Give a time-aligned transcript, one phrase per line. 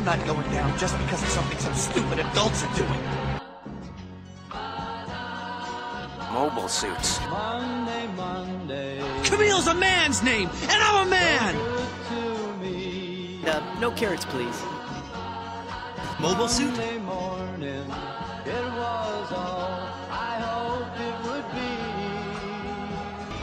[0.00, 3.02] I'm not going down just because of something some stupid adults are doing.
[6.32, 7.20] Mobile suits.
[7.28, 11.54] Monday, Monday, Camille's a man's name, and I'm a man!
[11.54, 13.50] to.
[13.50, 14.62] Uh, no carrots, please.
[16.18, 16.70] Mobile suit?
[16.70, 17.84] Monday morning,
[18.46, 21.44] it was all I hoped it would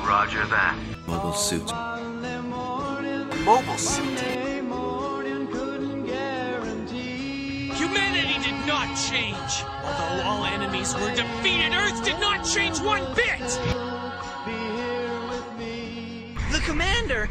[0.02, 0.08] be.
[0.08, 0.76] Roger that.
[1.06, 1.68] Mobile suit.
[1.68, 4.37] Monday morning, Mobile suit.
[8.68, 9.64] Not change.
[9.82, 13.40] Although all enemies were defeated, Earth did not change one bit.
[14.46, 16.36] Be here with me.
[16.52, 17.30] The commander!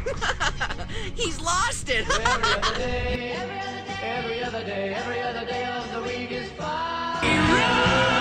[1.15, 2.07] He's lost it!
[2.19, 3.37] Every other day,
[4.03, 8.16] every other day, every other day of the week is fine.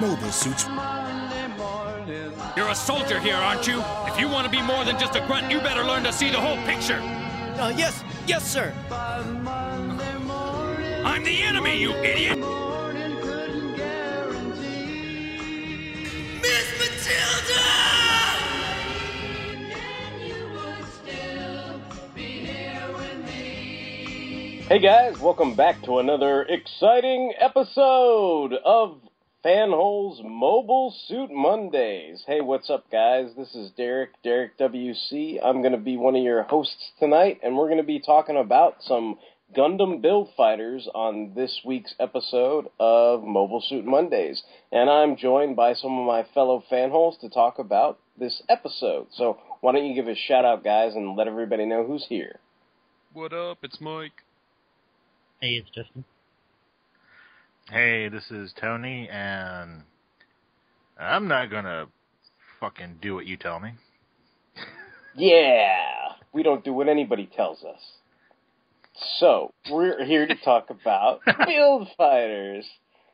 [0.00, 0.64] Mobile suits.
[2.56, 3.82] You're a soldier here, aren't you?
[4.06, 6.30] If you want to be more than just a grunt, you better learn to see
[6.30, 7.00] the whole picture.
[7.58, 8.72] Uh, yes, yes, sir.
[8.88, 12.38] by Monday morning, I'm the enemy, you idiot!
[12.38, 15.40] morning couldn't guarantee.
[16.42, 17.88] Miss Matilda!
[24.68, 29.00] Hey guys, welcome back to another exciting episode of
[29.44, 32.24] Fanhole's Mobile Suit Mondays.
[32.26, 33.30] Hey, what's up, guys?
[33.36, 35.38] This is Derek, Derek WC.
[35.40, 38.36] I'm going to be one of your hosts tonight, and we're going to be talking
[38.36, 39.16] about some
[39.56, 44.42] Gundam build fighters on this week's episode of Mobile Suit Mondays.
[44.72, 49.06] And I'm joined by some of my fellow fanholes to talk about this episode.
[49.12, 52.40] So, why don't you give a shout out, guys, and let everybody know who's here?
[53.12, 53.58] What up?
[53.62, 54.24] It's Mike.
[55.40, 56.04] Hey, it's Justin.
[57.70, 59.82] Hey, this is Tony, and
[60.98, 61.88] I'm not gonna
[62.60, 63.72] fucking do what you tell me.
[65.14, 67.80] Yeah, we don't do what anybody tells us.
[69.18, 72.64] So, we're here to talk about Build Fighters.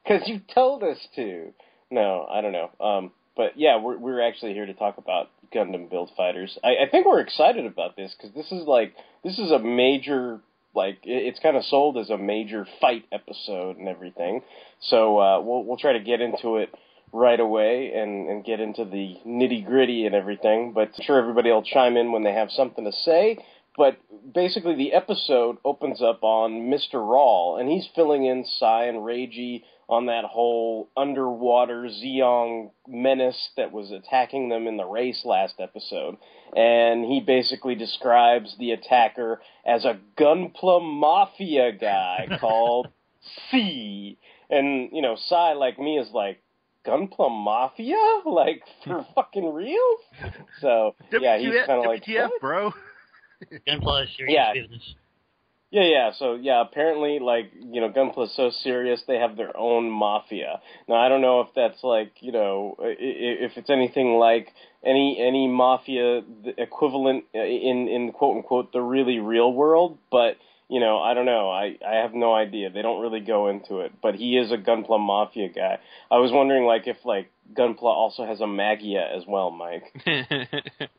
[0.04, 1.52] Because you told us to.
[1.90, 2.70] No, I don't know.
[2.78, 6.56] Um, but yeah, we're, we're actually here to talk about Gundam Build Fighters.
[6.62, 8.94] I, I think we're excited about this because this is like,
[9.24, 10.40] this is a major,
[10.74, 14.42] like, it- it's kind of sold as a major fight episode and everything.
[14.80, 16.74] So, uh, we'll, we'll try to get into it
[17.12, 20.72] right away and, and get into the nitty gritty and everything.
[20.72, 23.38] But I'm sure everybody will chime in when they have something to say.
[23.76, 23.96] But
[24.32, 26.94] basically, the episode opens up on Mr.
[26.94, 33.72] Ral, and he's filling in Sai and Reiji on that whole underwater Zeong menace that
[33.72, 36.16] was attacking them in the race last episode.
[36.56, 42.88] And he basically describes the attacker as a Gunpla Mafia guy called
[43.50, 44.18] C.
[44.50, 46.40] And, you know, Sai, like me, is like,
[46.86, 47.96] Gunpla Mafia?
[48.26, 49.96] Like, for fucking real?
[50.60, 52.72] So, yeah, he's kind of like, WTF, bro.
[53.66, 54.52] Gunpla is serious Yeah.
[54.52, 54.94] business.
[55.74, 56.10] Yeah, yeah.
[56.16, 60.60] So yeah, apparently, like you know, Gunpla is so serious they have their own mafia.
[60.88, 64.52] Now I don't know if that's like you know, if it's anything like
[64.86, 66.22] any any mafia
[66.56, 70.36] equivalent uh, in in quote unquote the really real world, but
[70.68, 71.50] you know, I don't know.
[71.50, 72.70] I I have no idea.
[72.70, 75.80] They don't really go into it, but he is a Gunpla mafia guy.
[76.08, 79.92] I was wondering like if like Gunpla also has a Magia as well, Mike.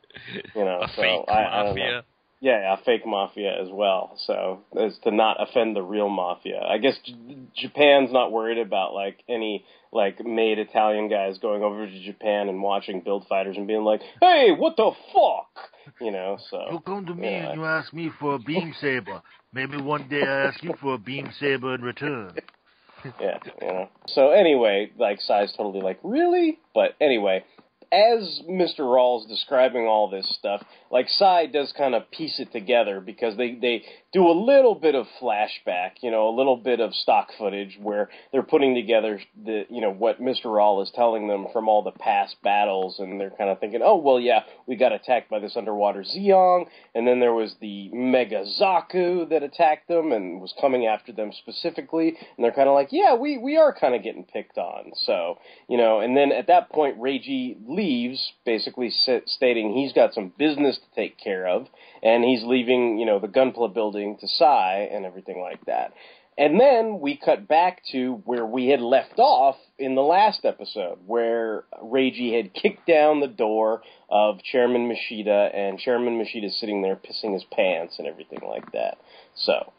[0.56, 2.02] You know, so I, I don't know.
[2.42, 4.18] Yeah, fake mafia as well.
[4.26, 6.60] So as to not offend the real mafia.
[6.62, 11.86] I guess J- Japan's not worried about like any like made Italian guys going over
[11.86, 15.70] to Japan and watching build fighters and being like, "Hey, what the fuck?"
[16.02, 16.38] You know.
[16.50, 17.50] So You come to me yeah.
[17.52, 19.22] and you ask me for a beam saber.
[19.54, 22.34] Maybe one day I ask you for a beam saber in return.
[23.20, 23.90] yeah, you know.
[24.08, 26.60] So anyway, like size totally like, really?
[26.74, 27.46] But anyway,
[27.92, 28.80] as Mr.
[28.80, 33.56] Ral's describing all this stuff, like Sai does kind of piece it together because they
[33.56, 37.78] they do a little bit of flashback, you know, a little bit of stock footage
[37.82, 40.46] where they're putting together the you know what Mr.
[40.46, 43.98] Ral is telling them from all the past battles, and they're kind of thinking, oh
[43.98, 48.46] well, yeah, we got attacked by this underwater Zeong, and then there was the Mega
[48.60, 52.90] Zaku that attacked them and was coming after them specifically, and they're kind of like,
[52.92, 56.48] yeah, we we are kind of getting picked on, so you know, and then at
[56.48, 58.90] that point, Reiji leaves, basically
[59.26, 61.68] stating he's got some business to take care of,
[62.02, 65.94] and he's leaving, you know, the Gunpla building to Sai and everything like that.
[66.38, 71.00] And then we cut back to where we had left off in the last episode,
[71.06, 76.98] where Reiji had kicked down the door of Chairman Mashita, and Chairman Mashita's sitting there
[76.98, 78.98] pissing his pants and everything like that.
[79.36, 79.72] So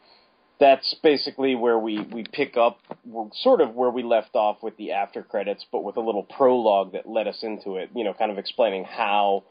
[0.59, 2.79] that's basically where we, we pick up,
[3.41, 6.93] sort of where we left off with the after credits, but with a little prologue
[6.93, 9.43] that led us into it, you know, kind of explaining how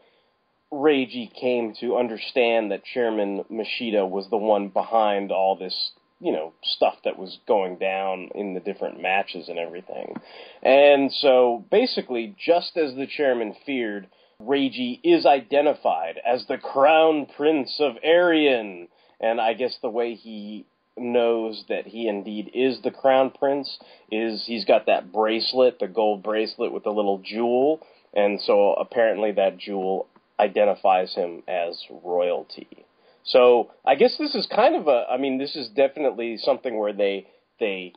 [0.72, 6.52] Reiji came to understand that Chairman Mashita was the one behind all this you know
[6.62, 10.16] stuff that was going down in the different matches and everything.
[10.62, 14.08] And so basically, just as the chairman feared,
[14.40, 18.88] Reiji is identified as the crown prince of Arian.
[19.20, 20.66] And I guess the way he
[20.96, 23.78] knows that he indeed is the crown prince
[24.10, 27.80] is he's got that bracelet, the gold bracelet with the little jewel,
[28.14, 30.06] and so apparently that jewel
[30.40, 32.86] identifies him as royalty.
[33.24, 35.04] So I guess this is kind of a.
[35.10, 37.26] I mean, this is definitely something where they
[37.58, 37.92] they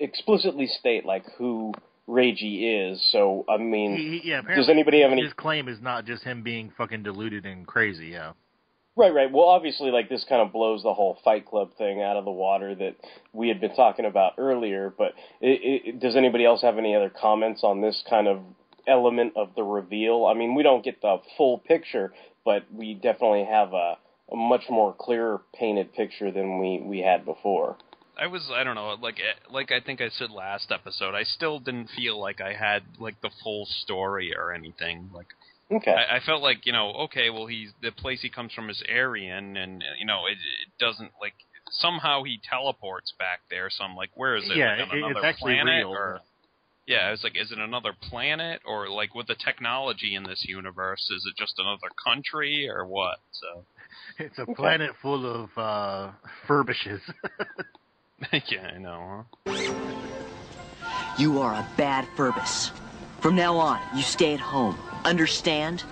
[0.00, 1.72] explicitly state like who
[2.08, 3.08] Reiji is.
[3.12, 5.22] So I mean, He, he- yeah, does anybody have any?
[5.22, 8.08] His claim is not just him being fucking deluded and crazy.
[8.08, 8.32] Yeah.
[8.98, 9.30] Right, right.
[9.30, 12.32] Well, obviously, like this kind of blows the whole Fight Club thing out of the
[12.32, 12.96] water that
[13.32, 14.92] we had been talking about earlier.
[14.98, 18.40] But it, it, does anybody else have any other comments on this kind of
[18.88, 20.26] element of the reveal?
[20.26, 22.12] I mean, we don't get the full picture,
[22.44, 23.98] but we definitely have a,
[24.32, 27.76] a much more clearer painted picture than we we had before.
[28.20, 31.14] I was I don't know like eh, like I think I said last episode.
[31.14, 35.10] I still didn't feel like I had like the full story or anything.
[35.14, 35.28] Like
[35.70, 35.90] Okay.
[35.92, 38.82] I, I felt like you know okay, well he's the place he comes from is
[38.88, 41.34] Arian, and you know it, it doesn't like
[41.70, 43.68] somehow he teleports back there.
[43.70, 44.56] So I'm like, where is it?
[44.56, 45.90] Yeah, like, on it- it's another actually planet real.
[45.90, 46.20] or?
[46.86, 50.46] Yeah, I was like, is it another planet or like with the technology in this
[50.48, 53.18] universe, is it just another country or what?
[53.32, 53.64] So
[54.18, 56.12] It's a planet full of uh,
[56.48, 57.00] furbishes.
[58.32, 59.26] yeah, I know.
[59.46, 59.52] Huh?
[61.18, 62.70] You are a bad Furbus.
[63.20, 64.78] From now on, you stay at home.
[65.04, 65.84] Understand?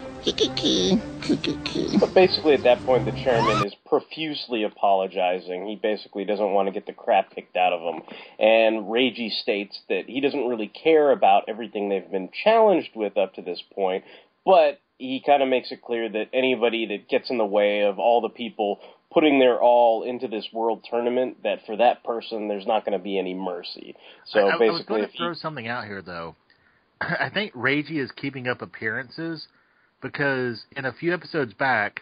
[2.00, 5.66] But basically, at that point, the chairman is profusely apologizing.
[5.66, 8.02] He basically doesn't want to get the crap kicked out of him.
[8.38, 13.34] And Reiji states that he doesn't really care about everything they've been challenged with up
[13.34, 14.04] to this point,
[14.44, 17.98] but he kind of makes it clear that anybody that gets in the way of
[17.98, 18.80] all the people
[19.12, 23.02] putting their all into this world tournament, that for that person, there's not going to
[23.02, 23.94] be any mercy.
[24.26, 26.34] So I, I was basically, going if to he, throw something out here, though.
[27.00, 29.46] I think Reiji is keeping up appearances
[30.02, 32.00] because in a few episodes back,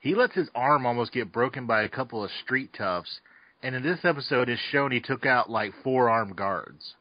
[0.00, 3.20] he lets his arm almost get broken by a couple of street toughs,
[3.62, 6.94] and in this episode, it's shown he took out like four armed guards.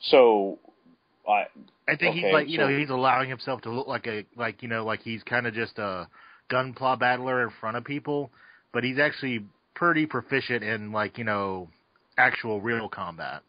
[0.00, 0.58] so
[1.28, 1.42] I,
[1.86, 4.24] I think Okay, he's like, you so- know, he's allowing himself to look like a
[4.36, 6.08] like you know, like he's kind of just a
[6.50, 8.30] gunpla battler in front of people,
[8.72, 11.68] but he's actually pretty proficient in like you know,
[12.16, 13.42] actual real combat.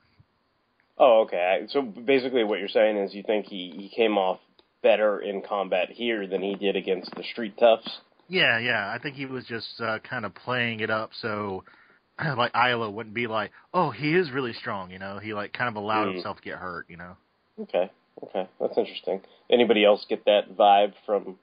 [1.00, 1.66] Oh, okay.
[1.70, 4.40] So basically, what you're saying is you think he he came off
[4.82, 8.00] better in combat here than he did against the street toughs.
[8.28, 8.92] Yeah, yeah.
[8.94, 11.64] I think he was just uh, kind of playing it up so
[12.38, 15.20] like Aila wouldn't be like, "Oh, he is really strong," you know.
[15.20, 16.14] He like kind of allowed Mm.
[16.16, 17.16] himself to get hurt, you know.
[17.62, 17.90] Okay,
[18.24, 19.22] okay, that's interesting.
[19.50, 21.38] Anybody else get that vibe from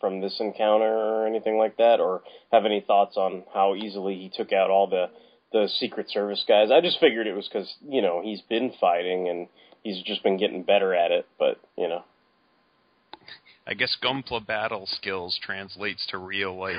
[0.00, 4.30] from this encounter or anything like that, or have any thoughts on how easily he
[4.34, 5.10] took out all the
[5.52, 6.70] the Secret Service guys?
[6.70, 9.48] I just figured it was because you know he's been fighting and
[9.82, 12.04] he's just been getting better at it, but you know.
[13.66, 16.76] I guess Gunpla battle skills translates to real life.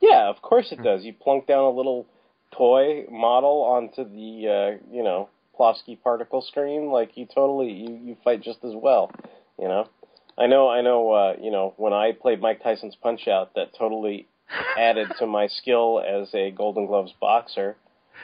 [0.00, 1.04] Yeah, of course it does.
[1.04, 2.06] You plunk down a little
[2.56, 8.16] toy model onto the uh, you know Plavsky particle screen, like you totally you, you
[8.24, 9.10] fight just as well.
[9.58, 9.88] You know,
[10.38, 11.12] I know I know.
[11.12, 14.26] Uh, you know when I played Mike Tyson's Punch Out, that totally
[14.78, 17.76] added to my skill as a Golden Gloves boxer.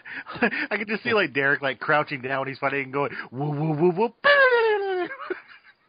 [0.71, 3.79] I could just see like Derek like crouching down when he's fighting and going whoop
[3.79, 4.15] whoop whoop.
[4.25, 5.09] Uh,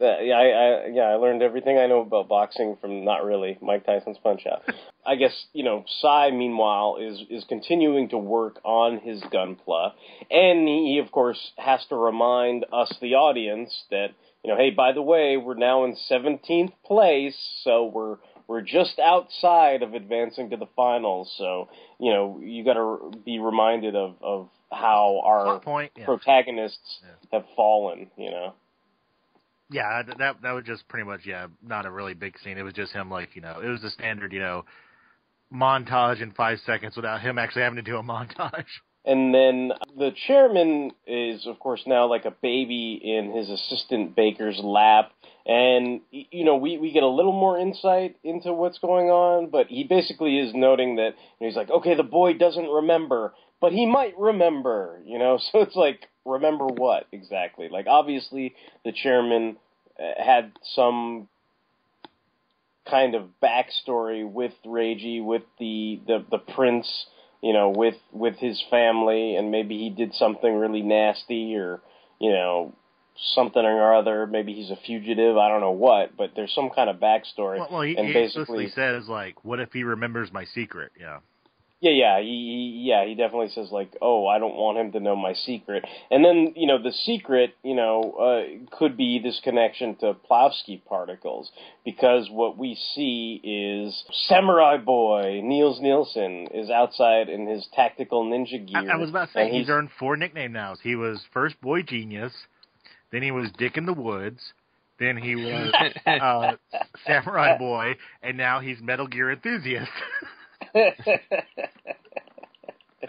[0.00, 3.84] yeah, I, I yeah I learned everything I know about boxing from not really Mike
[3.84, 4.62] Tyson's Punch Out.
[5.06, 9.92] I guess you know Sai meanwhile is is continuing to work on his gunpla,
[10.30, 14.08] and he of course has to remind us the audience that
[14.44, 18.16] you know hey by the way we're now in 17th place so we're
[18.48, 21.68] we're just outside of advancing to the finals so
[22.00, 25.92] you know you got to be reminded of of how our point.
[25.96, 26.04] Yeah.
[26.04, 27.00] protagonists
[27.32, 28.54] have fallen you know.
[29.70, 32.58] Yeah, th- that that was just pretty much yeah, not a really big scene.
[32.58, 34.64] It was just him like you know, it was the standard you know
[35.52, 38.64] montage in five seconds without him actually having to do a montage.
[39.08, 44.60] And then the chairman is, of course, now like a baby in his assistant baker's
[44.62, 45.12] lap.
[45.46, 49.68] And, you know, we, we get a little more insight into what's going on, but
[49.68, 53.72] he basically is noting that you know, he's like, okay, the boy doesn't remember, but
[53.72, 55.38] he might remember, you know?
[55.52, 57.70] So it's like, remember what exactly?
[57.70, 59.56] Like, obviously, the chairman
[59.98, 61.28] uh, had some
[62.90, 67.06] kind of backstory with Reiji, with the, the, the prince,
[67.42, 71.80] you know, with, with his family, and maybe he did something really nasty or,
[72.20, 72.74] you know,
[73.34, 74.26] something or other.
[74.26, 75.36] Maybe he's a fugitive.
[75.36, 77.58] I don't know what, but there's some kind of backstory.
[77.58, 81.18] Well, well he, and he basically, says like, "What if he remembers my secret?" Yeah.
[81.80, 85.00] Yeah, yeah, he, he, yeah, he definitely says like, "Oh, I don't want him to
[85.00, 89.40] know my secret." And then, you know, the secret, you know, uh, could be this
[89.44, 91.52] connection to Plavsky particles
[91.84, 98.66] because what we see is Samurai Boy Nils Nielsen is outside in his tactical ninja
[98.66, 98.90] gear.
[98.90, 100.78] I, I was about to say and he's earned four nickname nows.
[100.82, 102.32] He was first Boy Genius,
[103.12, 104.40] then he was Dick in the Woods,
[104.98, 105.72] then he was
[106.06, 106.52] uh,
[107.06, 109.92] Samurai Boy, and now he's Metal Gear Enthusiast.
[110.74, 110.92] I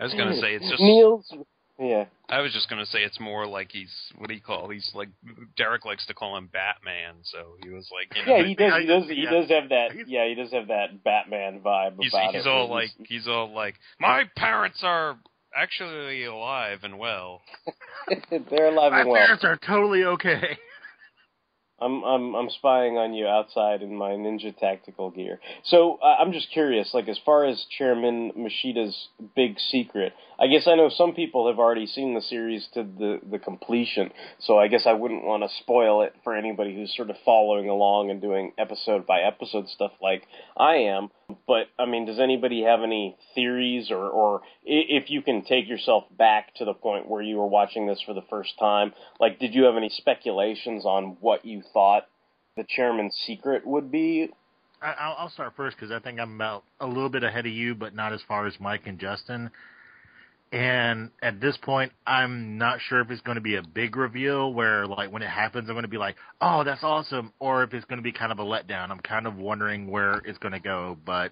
[0.03, 1.33] was gonna say it's just Nils.
[1.79, 2.05] Yeah.
[2.27, 4.69] I was just gonna say it's more like he's what do you call?
[4.69, 5.09] He's like
[5.57, 8.73] Derek likes to call him Batman, so he was like, you know, Yeah, he does.
[8.81, 9.03] He does.
[9.07, 9.29] He yeah.
[9.29, 9.91] does have that.
[10.07, 12.49] Yeah, he does have that Batman vibe he's, about he's it.
[12.49, 15.17] all like he's all like my parents are
[15.55, 17.41] actually alive and well.
[18.29, 19.17] they're alive My and well.
[19.17, 20.57] parents are totally okay.
[21.81, 25.39] I'm I'm I'm spying on you outside in my ninja tactical gear.
[25.65, 30.67] So uh, I'm just curious, like as far as Chairman Mashita's big secret, I guess
[30.67, 34.11] I know some people have already seen the series to the the completion.
[34.39, 37.67] So I guess I wouldn't want to spoil it for anybody who's sort of following
[37.67, 40.23] along and doing episode by episode stuff like
[40.55, 41.09] I am.
[41.45, 46.05] But I mean, does anybody have any theories, or or if you can take yourself
[46.17, 48.93] back to the point where you were watching this for the first time?
[49.19, 52.07] Like, did you have any speculations on what you thought
[52.55, 54.29] the chairman's secret would be?
[54.81, 57.51] I, I'll, I'll start first because I think I'm about a little bit ahead of
[57.51, 59.51] you, but not as far as Mike and Justin.
[60.51, 64.51] And at this point, I'm not sure if it's going to be a big reveal
[64.51, 67.73] where, like, when it happens, I'm going to be like, "Oh, that's awesome," or if
[67.73, 68.89] it's going to be kind of a letdown.
[68.89, 71.31] I'm kind of wondering where it's going to go, but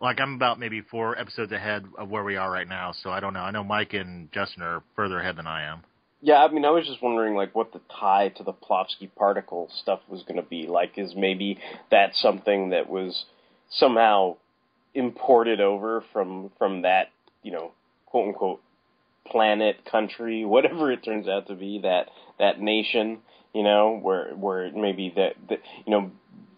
[0.00, 3.20] like, I'm about maybe four episodes ahead of where we are right now, so I
[3.20, 3.40] don't know.
[3.40, 5.82] I know Mike and Justin are further ahead than I am.
[6.20, 9.68] Yeah, I mean, I was just wondering, like, what the tie to the Plavsky particle
[9.82, 10.66] stuff was going to be.
[10.66, 11.58] Like, is maybe
[11.90, 13.24] that something that was
[13.70, 14.36] somehow
[14.94, 17.08] imported over from from that,
[17.42, 17.72] you know,
[18.10, 18.60] quote unquote
[19.26, 23.18] planet, country, whatever it turns out to be, that that nation,
[23.54, 26.10] you know, where where maybe that, that you know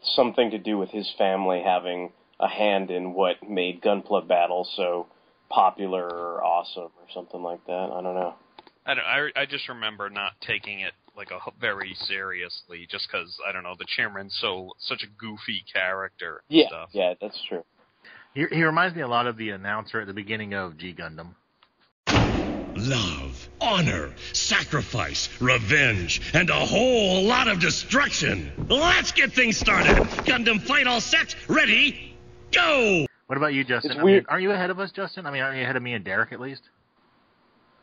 [0.02, 5.06] something to do with his family having a hand in what made Gunpla Battle so
[5.50, 7.90] popular or awesome or something like that.
[7.92, 8.34] I don't know.
[8.86, 13.36] I, don't, I I just remember not taking it like a very seriously, just because
[13.46, 16.42] I don't know the chairman's so such a goofy character.
[16.48, 16.88] And Yeah, stuff.
[16.92, 17.64] yeah, that's true.
[18.32, 21.34] He, he reminds me a lot of the announcer at the beginning of G Gundam.
[22.82, 28.50] Love, honor, sacrifice, revenge, and a whole lot of destruction.
[28.70, 29.96] Let's get things started.
[30.24, 31.34] Gundam fight all set.
[31.48, 32.16] Ready?
[32.52, 33.06] Go!
[33.26, 33.92] What about you, Justin?
[33.92, 35.26] It's I mean, aren't you ahead of us, Justin?
[35.26, 36.62] I mean, aren't you ahead of me and Derek at least?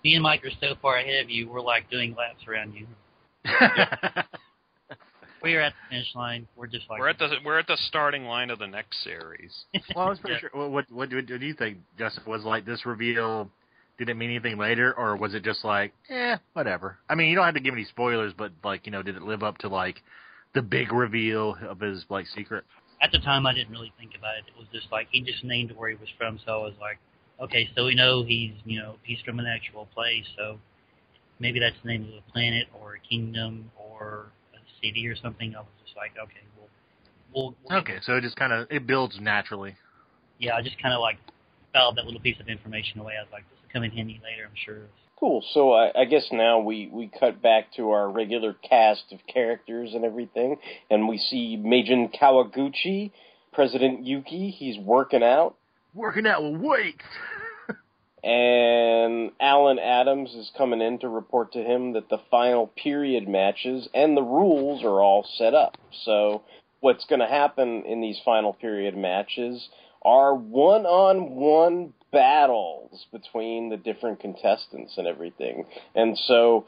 [0.03, 2.87] Me and Mike are so far ahead of you, we're like doing laps around you.
[5.41, 6.47] We're at the finish line.
[6.55, 9.51] We're just like We're at the we're at the starting line of the next series.
[9.95, 10.49] well, I was pretty Yeah.
[10.49, 10.49] sure.
[10.53, 12.23] What, what what do, what do you think, Justin?
[12.25, 13.49] Was like this reveal?
[13.97, 16.97] Did it mean anything later, or was it just like, eh, whatever?
[17.09, 19.23] I mean, you don't have to give any spoilers, but like, you know, did it
[19.23, 20.01] live up to like
[20.53, 22.63] the big reveal of his like secret?
[23.01, 24.45] At the time, I didn't really think about it.
[24.47, 26.99] It was just like he just named where he was from, so I was like,
[27.41, 30.59] okay, so we know he's you know he's from an actual place, so
[31.39, 35.55] maybe that's the name of a planet or a kingdom or a city or something.
[35.55, 36.69] I was just like, okay, well,
[37.33, 39.75] we'll, we'll Okay, so it just kind of it builds naturally.
[40.39, 41.17] yeah, I just kind of like
[41.73, 43.13] filed that little piece of information away.
[43.19, 44.87] I was like, come in handy later, I'm sure.
[45.19, 45.43] Cool.
[45.53, 49.91] So I, I guess now we, we cut back to our regular cast of characters
[49.93, 50.57] and everything,
[50.91, 53.11] and we see Meijin Kawaguchi,
[53.51, 54.51] President Yuki.
[54.51, 55.55] He's working out,
[55.97, 57.03] Working out with weights.
[58.23, 63.89] and Alan Adams is coming in to report to him that the final period matches
[63.95, 65.75] and the rules are all set up.
[66.03, 66.43] So
[66.81, 69.69] what's going to happen in these final period matches
[70.03, 75.65] are one-on-one battles between the different contestants and everything.
[75.95, 76.65] And so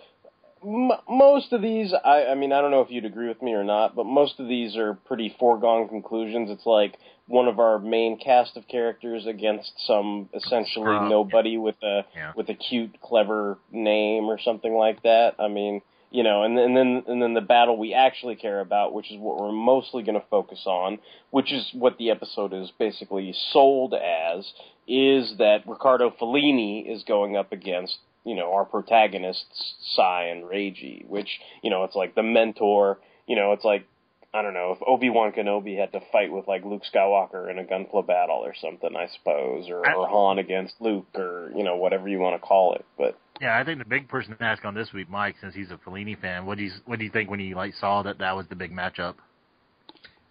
[0.63, 3.53] m- most of these, I, I mean, I don't know if you'd agree with me
[3.53, 6.49] or not, but most of these are pretty foregone conclusions.
[6.49, 12.05] It's like one of our main cast of characters against some essentially nobody with a
[12.15, 12.33] Yeah.
[12.35, 15.35] with a cute, clever name or something like that.
[15.39, 15.81] I mean,
[16.11, 19.17] you know, and, and then and then the battle we actually care about, which is
[19.19, 20.97] what we're mostly going to focus on,
[21.29, 24.51] which is what the episode is basically sold as,
[24.89, 31.07] is that Ricardo Fellini is going up against you know our protagonists Sai and Reiji,
[31.07, 32.99] which you know it's like the mentor.
[33.27, 33.85] You know, it's like
[34.33, 37.59] I don't know if Obi Wan Kenobi had to fight with like Luke Skywalker in
[37.59, 41.75] a gunpla battle or something, I suppose, or, or Han against Luke, or you know
[41.75, 42.85] whatever you want to call it.
[42.97, 45.71] But Yeah, I think the big person to ask on this week, Mike, since he's
[45.71, 48.17] a Fellini fan, what do you what do you think when you like saw that
[48.17, 49.15] that was the big matchup?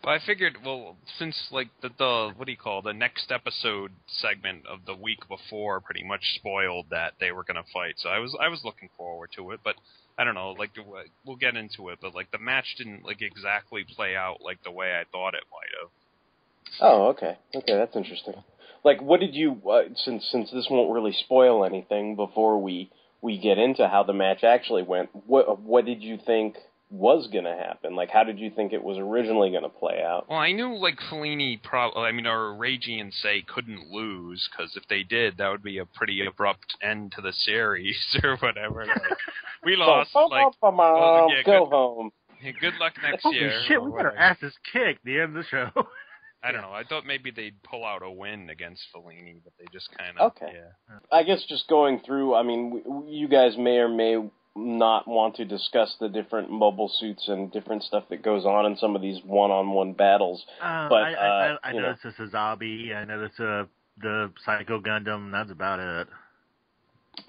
[0.03, 3.93] But I figured, well, since like the the what do you call the next episode
[4.07, 8.09] segment of the week before pretty much spoiled that they were going to fight, so
[8.09, 9.61] I was I was looking forward to it.
[9.65, 9.75] But
[10.17, 10.71] I don't know, like
[11.25, 14.71] we'll get into it, but like the match didn't like exactly play out like the
[14.71, 15.91] way I thought it might have.
[16.81, 17.37] Oh, okay.
[17.55, 18.35] Okay, that's interesting.
[18.85, 22.91] Like, what did you uh, since since this won't really spoil anything before we
[23.21, 25.11] we get into how the match actually went?
[25.27, 26.57] What what did you think
[26.91, 27.95] was going to happen?
[27.95, 30.27] Like, how did you think it was originally going to play out?
[30.29, 34.75] Well, I knew like Fellini, pro- I mean, or Reiji and Say couldn't lose because
[34.77, 38.87] if they did, that would be a pretty abrupt end to the series or whatever.
[38.87, 38.99] Like,
[39.65, 40.13] we lost.
[40.15, 42.11] Bum, Like, bum, bum, well, yeah, go good- home.
[42.43, 43.63] yeah, good luck next Holy year.
[43.67, 45.71] shit, or we got our asses kicked the end of the show.
[46.41, 46.73] I don't know.
[46.73, 50.31] I thought maybe they'd pull out a win against Fellini, but they just kind of
[50.37, 50.53] Okay.
[50.55, 50.99] yeah.
[51.11, 52.37] I guess just going through.
[52.37, 54.19] I mean, you guys may or may
[54.59, 58.77] not want to discuss the different mobile suits and different stuff that goes on in
[58.77, 60.45] some of these one-on-one battles.
[60.61, 61.87] Uh, But, I, I, uh, I, I you know.
[61.89, 63.65] noticed the Sazabi, I noticed uh,
[64.01, 65.31] the Psycho Gundam.
[65.33, 66.09] That's about it.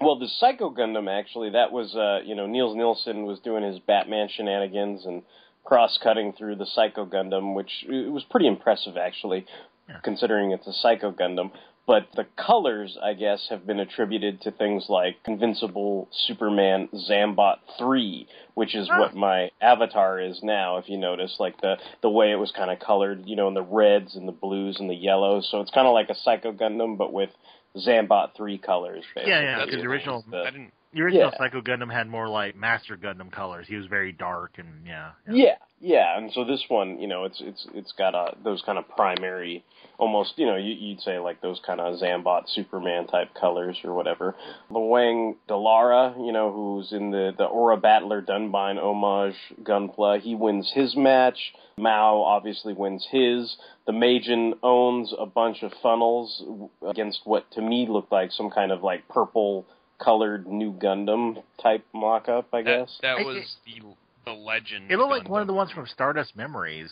[0.00, 3.78] Well, the Psycho Gundam actually, that was uh, you know Nils Nielsen was doing his
[3.80, 5.22] Batman shenanigans and
[5.64, 9.46] cross-cutting through the Psycho Gundam, which it was pretty impressive actually,
[9.88, 9.98] Yeah.
[10.02, 11.50] considering it's a Psycho Gundam.
[11.86, 18.28] But the colors, I guess, have been attributed to things like Invincible Superman Zambot 3,
[18.54, 19.18] which is what ah.
[19.18, 22.78] my avatar is now, if you notice, like the, the way it was kind of
[22.78, 25.48] colored, you know, in the reds and the blues and the yellows.
[25.50, 27.30] So it's kind of like a Psycho Gundam, but with
[27.76, 29.32] Zambot 3 colors, basically.
[29.32, 30.72] Yeah, yeah, because the original, The- I didn't.
[30.92, 31.38] The original yeah.
[31.38, 33.66] Psycho Gundam had more like Master Gundam colors.
[33.68, 35.12] He was very dark and yeah.
[35.30, 38.76] Yeah, yeah, and so this one, you know, it's it's it's got uh, those kind
[38.76, 39.64] of primary,
[39.98, 43.94] almost, you know, you, you'd say like those kind of Zambot Superman type colors or
[43.94, 44.34] whatever.
[44.68, 50.72] Luang Dallara, you know, who's in the the Aura Battler Dunbine homage Gunpla, he wins
[50.74, 51.38] his match.
[51.78, 53.56] Mao obviously wins his.
[53.86, 56.42] The Meijin owns a bunch of funnels
[56.84, 59.66] against what to me looked like some kind of like purple
[60.02, 62.98] colored new Gundam type mock up, I guess.
[63.02, 63.82] That was the
[64.24, 64.90] the legend.
[64.90, 65.18] It looked Gundam.
[65.18, 66.90] like one of the ones from Stardust Memories.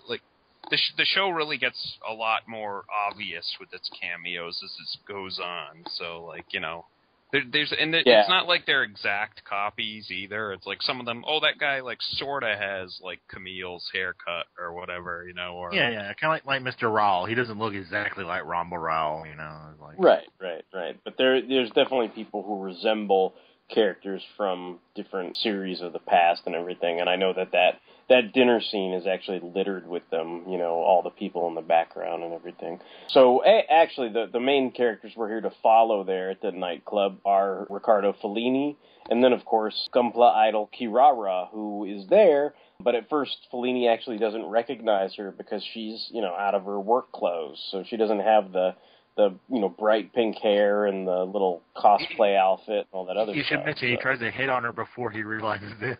[0.09, 0.23] like
[0.71, 5.13] the sh- the show really gets a lot more obvious with its cameos as it
[5.13, 5.85] goes on.
[5.97, 6.87] So like you know.
[7.35, 8.21] There, there's and it, Yeah.
[8.21, 10.53] it's not like they're exact copies either.
[10.53, 11.25] It's like some of them.
[11.27, 15.55] Oh, that guy like sorta has like Camille's haircut or whatever, you know.
[15.55, 16.93] Or Yeah, yeah, kind of like like Mr.
[16.95, 17.27] Ral.
[17.27, 19.57] He doesn't look exactly like Ramba Ral, you know.
[19.83, 20.97] Like Right, right, right.
[21.05, 23.35] But there, there's definitely people who resemble
[23.69, 27.01] characters from different series of the past and everything.
[27.01, 30.45] And I know that that that dinner scene is actually littered with them.
[30.49, 32.81] You know, all the people in the background and everything.
[33.09, 37.19] So a- actually, the the main characters we're here to follow there at the nightclub
[37.25, 38.77] are Ricardo Fellini,
[39.11, 42.55] and then of course Gunpla idol Kirara, who is there.
[42.81, 46.81] But at first, Fellini actually doesn't recognize her because she's, you know, out of her
[46.81, 48.75] work clothes, so she doesn't have the
[49.17, 53.33] the you know bright pink hair and the little cosplay outfit and all that other
[53.33, 53.37] stuff.
[53.37, 53.59] You stuff.
[53.61, 55.97] should mention he tries to hit on her before he realizes this.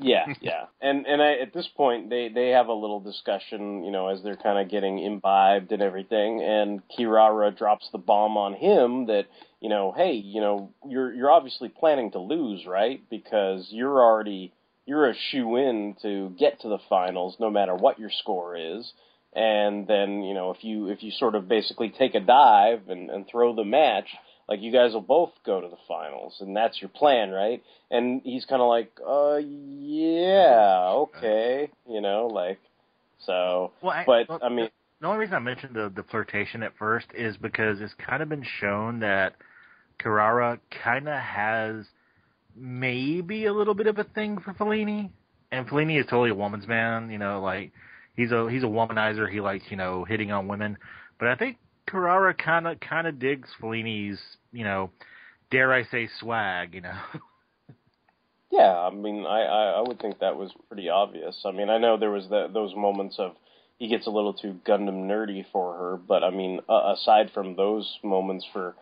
[0.00, 3.90] Yeah, yeah, and and I, at this point they they have a little discussion, you
[3.90, 8.54] know, as they're kind of getting imbibed and everything, and Kirara drops the bomb on
[8.54, 9.26] him that
[9.60, 13.02] you know, hey, you know, you're you're obviously planning to lose, right?
[13.10, 14.52] Because you're already
[14.86, 18.92] you're a shoe in to get to the finals, no matter what your score is.
[19.32, 23.10] And then you know, if you if you sort of basically take a dive and,
[23.10, 24.08] and throw the match,
[24.50, 27.62] like you guys will both go to the finals, and that's your plan, right?
[27.90, 32.58] And he's kind of like, uh, yeah, okay, you know, like,
[33.24, 33.70] so.
[33.80, 34.68] Well, I- but well, I mean,
[35.00, 38.28] The only reason I mentioned the, the flirtation at first is because it's kind of
[38.28, 39.34] been shown that
[40.02, 41.86] Kirara kind of has
[42.56, 45.10] maybe a little bit of a thing for Fellini,
[45.52, 47.10] and Fellini is totally a woman's man.
[47.10, 47.72] You know, like
[48.16, 49.30] he's a he's a womanizer.
[49.30, 50.76] He likes you know hitting on women,
[51.18, 51.56] but I think
[51.90, 54.18] Kirara kind of kind of digs Fellini's
[54.52, 54.90] you know,
[55.50, 56.74] dare I say swag.
[56.74, 56.98] You know.
[58.52, 61.40] Yeah, I mean, I, I I would think that was pretty obvious.
[61.44, 63.36] I mean, I know there was that those moments of
[63.78, 67.54] he gets a little too Gundam nerdy for her, but I mean, uh, aside from
[67.54, 68.74] those moments for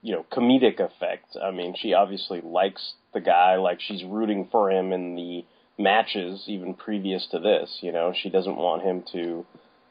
[0.00, 3.56] you know comedic effect, I mean, she obviously likes the guy.
[3.56, 5.44] Like she's rooting for him in the
[5.76, 7.78] matches, even previous to this.
[7.80, 9.44] You know, she doesn't want him to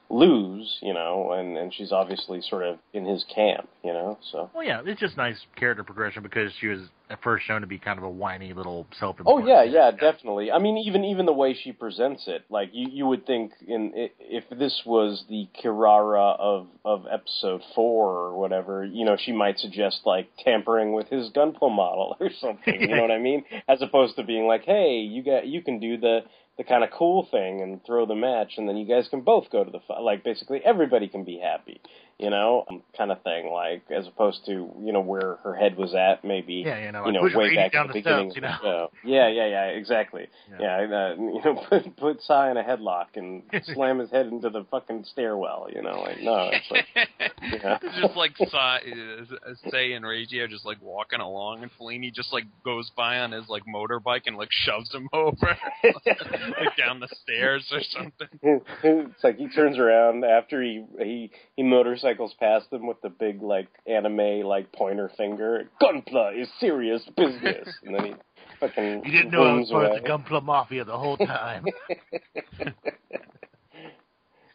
[0.09, 0.77] lose.
[0.81, 3.69] You know, and and she's obviously sort of in his camp.
[3.83, 4.49] You know, so.
[4.53, 7.77] Well, yeah, it's just nice character progression because she was at first shown to be
[7.77, 9.17] kind of a whiny little self.
[9.25, 10.51] Oh yeah, yeah, definitely.
[10.51, 13.91] I mean, even even the way she presents it, like you you would think in
[13.95, 19.59] if this was the Kirara of of episode four or whatever, you know, she might
[19.59, 22.81] suggest like tampering with his gunpla model or something.
[22.81, 23.43] You know what I mean?
[23.67, 26.21] As opposed to being like, hey, you got you can do the
[26.57, 29.49] the kind of cool thing and throw the match, and then you guys can both
[29.51, 31.81] go to the fi- like basically everybody can be happy.
[32.17, 33.51] You know, um, kind of thing.
[33.51, 37.05] Like as opposed to you know where her head was at, maybe Yeah, you know,
[37.07, 38.91] you know way back down at the the beginning steps, you show.
[39.03, 40.27] Yeah, yeah, yeah, exactly.
[40.57, 44.49] Yeah, uh, you know, put put Sai in a headlock and slam his head into
[44.49, 45.67] the fucking stairwell.
[45.73, 47.79] You know, like no, it's like yeah.
[47.83, 52.13] It's just like Sa- uh, Say and Reiji are just like walking along, and Fellini
[52.13, 57.01] just like goes by on his like motorbike and like shoves him over like down
[57.01, 58.61] the stairs or something.
[58.83, 61.63] it's like he turns around after he he he
[62.05, 65.69] motorcycles past them with the big like anime like pointer finger.
[65.81, 68.13] Gunpla is serious business, and then he
[68.59, 69.97] fucking You didn't know I was part away.
[69.97, 71.65] of the Gunpla Mafia the whole time.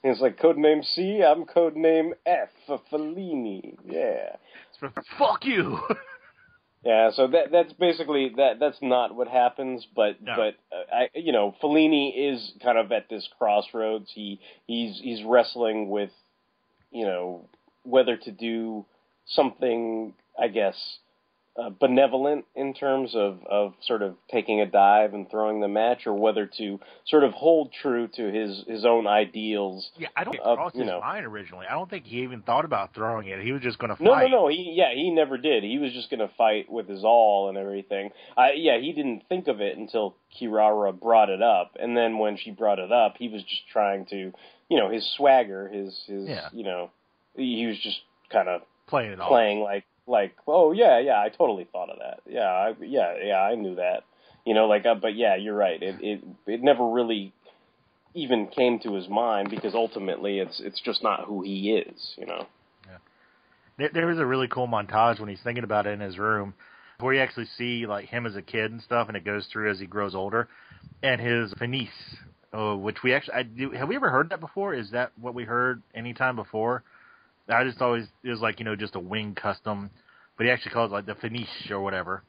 [0.02, 1.22] It's like codename C.
[1.22, 3.76] I'm codename F for Fellini.
[3.84, 4.36] Yeah.
[5.18, 5.78] Fuck you.
[6.82, 8.54] Yeah, so that that's basically that.
[8.58, 10.34] That's not what happens, but No.
[10.36, 14.10] but uh, I you know Fellini is kind of at this crossroads.
[14.14, 16.08] He he's he's wrestling with
[16.90, 17.48] you know
[17.85, 18.85] whether to do
[19.26, 20.76] something I guess
[21.61, 26.07] uh, benevolent in terms of of sort of taking a dive and throwing the match,
[26.07, 29.90] or whether to sort of hold true to his his own ideals.
[29.98, 31.00] Yeah, I don't of, cross you his know.
[31.00, 31.66] mind originally.
[31.68, 33.42] I don't think he even thought about throwing it.
[33.42, 34.31] He was just going to No, fight.
[34.31, 34.48] no, no.
[34.48, 35.64] He yeah, he never did.
[35.64, 38.11] He was just going to fight with his all and everything.
[38.38, 42.37] I yeah, he didn't think of it until Kirara brought it up, and then when
[42.37, 44.33] she brought it up, he was just trying to,
[44.70, 46.48] you know, his swagger, his his, Yeah.
[46.52, 46.90] you know,
[47.37, 48.00] he was just
[48.33, 49.28] kind of Playing it off.
[49.28, 52.20] playing like like oh yeah yeah I totally thought of that.
[52.26, 54.04] Yeah I, yeah yeah I knew that.
[54.46, 55.80] You know like uh, but yeah you're right.
[55.83, 57.33] It it it never really
[58.14, 62.26] even came to his mind because ultimately it's it's just not who he is you
[62.26, 62.46] know?
[63.78, 66.52] There, there was a really cool montage when he's thinking about it in his room,
[66.98, 69.70] where you actually see like him as a kid and stuff, and it goes through
[69.70, 70.48] as he grows older,
[71.02, 71.88] and his Venice,
[72.52, 73.70] oh, which we actually I do.
[73.72, 74.74] Have we ever heard that before?
[74.74, 76.82] Is that what we heard any time before?
[77.48, 79.90] I just always it was like you know just a wing custom,
[80.36, 82.22] but he actually calls it like the Finish or whatever.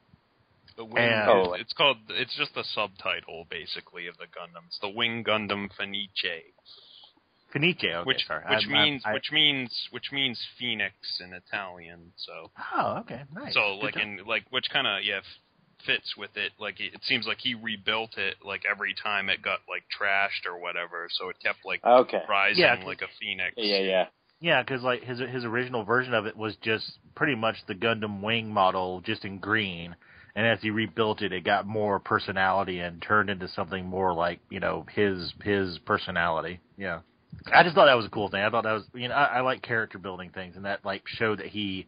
[0.78, 1.98] The wing, And- Oh, it's called.
[2.10, 4.66] It's just the subtitle basically of the Gundam.
[4.68, 6.10] It's the Wing Gundam Fenice,
[7.54, 8.44] Fenice, okay, which sorry.
[8.50, 12.14] which I'm- I'm- means I- which means which means phoenix in Italian.
[12.16, 13.54] So oh okay nice.
[13.54, 14.04] so Good like job.
[14.04, 15.26] in like which kind of yeah f-
[15.86, 16.52] fits with it.
[16.60, 20.46] Like it, it seems like he rebuilt it like every time it got like trashed
[20.46, 21.08] or whatever.
[21.12, 23.54] So it kept like okay rising Yeah, 'cause- like a phoenix.
[23.58, 24.06] yeah yeah
[24.40, 28.22] Yeah, because like his his original version of it was just pretty much the Gundam
[28.22, 29.96] Wing model, just in green,
[30.36, 34.40] and as he rebuilt it, it got more personality and turned into something more like
[34.50, 36.60] you know his his personality.
[36.78, 37.02] Yeah,
[37.54, 38.42] I just thought that was a cool thing.
[38.44, 41.04] I thought that was you know I, I like character building things, and that like
[41.08, 41.86] showed that he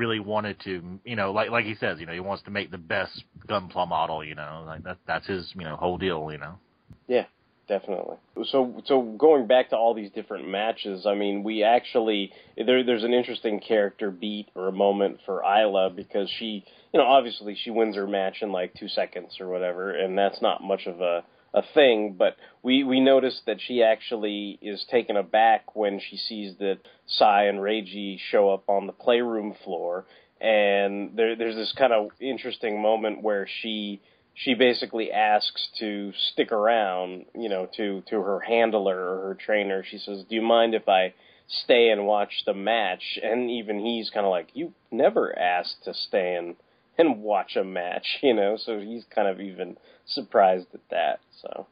[0.00, 2.70] really wanted to you know like like he says you know he wants to make
[2.70, 4.24] the best gunpla model.
[4.24, 6.30] You know like that that's his you know whole deal.
[6.32, 6.58] You know.
[7.06, 7.26] Yeah,
[7.68, 8.16] definitely.
[8.46, 13.04] So, so going back to all these different matches, I mean, we actually there, there's
[13.04, 17.70] an interesting character beat or a moment for Aila because she, you know, obviously she
[17.70, 21.24] wins her match in like two seconds or whatever, and that's not much of a
[21.52, 22.14] a thing.
[22.18, 27.44] But we we notice that she actually is taken aback when she sees that Sai
[27.44, 30.06] and Reiji show up on the playroom floor,
[30.40, 34.00] and there there's this kind of interesting moment where she
[34.34, 39.84] she basically asks to stick around, you know, to to her handler or her trainer.
[39.84, 41.14] She says, "Do you mind if I
[41.48, 45.94] stay and watch the match?" And even he's kind of like, "You never asked to
[45.94, 46.56] stay and
[47.00, 48.56] and watch a match," you know.
[48.56, 51.20] So he's kind of even surprised at that.
[51.42, 51.66] So,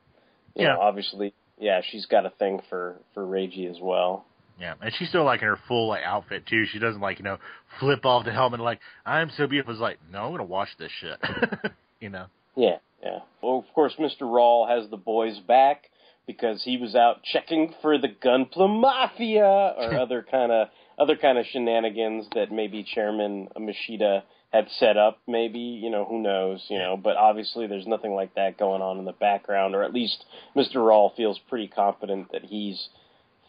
[0.55, 0.75] you Yeah.
[0.75, 4.25] know, obviously, yeah, she's got a thing for for Reiji as well.
[4.61, 6.65] Yeah, and she's still like in her full like outfit too.
[6.67, 7.39] She doesn't like you know
[7.79, 9.73] flip off the helmet like I'm so beautiful.
[9.73, 11.19] It's like no, I'm gonna watch this shit.
[12.01, 12.27] you know.
[12.57, 13.21] Yeah, yeah.
[13.41, 14.23] Well, of course, Mr.
[14.23, 15.85] Ral has the boys back
[16.27, 19.45] because he was out checking for the Gunpla Mafia
[19.79, 25.19] or other kind of other kind of shenanigans that maybe Chairman Mashita had set up.
[25.27, 26.97] Maybe you know who knows, you know.
[26.97, 30.25] But obviously, there's nothing like that going on in the background, or at least
[30.57, 30.87] Mr.
[30.87, 32.89] Ral feels pretty confident that he's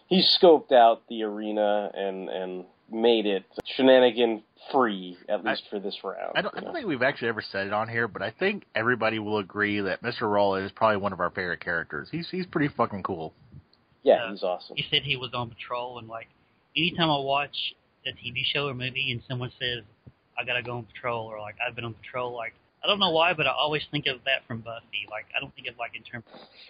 [0.08, 5.96] he's scoped out the arena and and made it shenanigan free at least for this
[6.04, 6.32] round.
[6.36, 8.64] I don't, I don't think we've actually ever said it on here, but I think
[8.76, 10.22] everybody will agree that Mr.
[10.24, 12.10] Ral is probably one of our favorite characters.
[12.12, 13.34] He's he's pretty fucking cool.
[14.04, 14.76] Yeah, uh, he's awesome.
[14.76, 16.28] He said he was on patrol, and like
[16.76, 17.74] anytime I watch
[18.06, 19.84] a TV show or movie, and someone says
[20.39, 23.10] I gotta go on patrol, or like I've been on patrol, like I don't know
[23.12, 25.06] why, but I always think of that from Buffy.
[25.10, 26.23] Like I don't think of like in terms.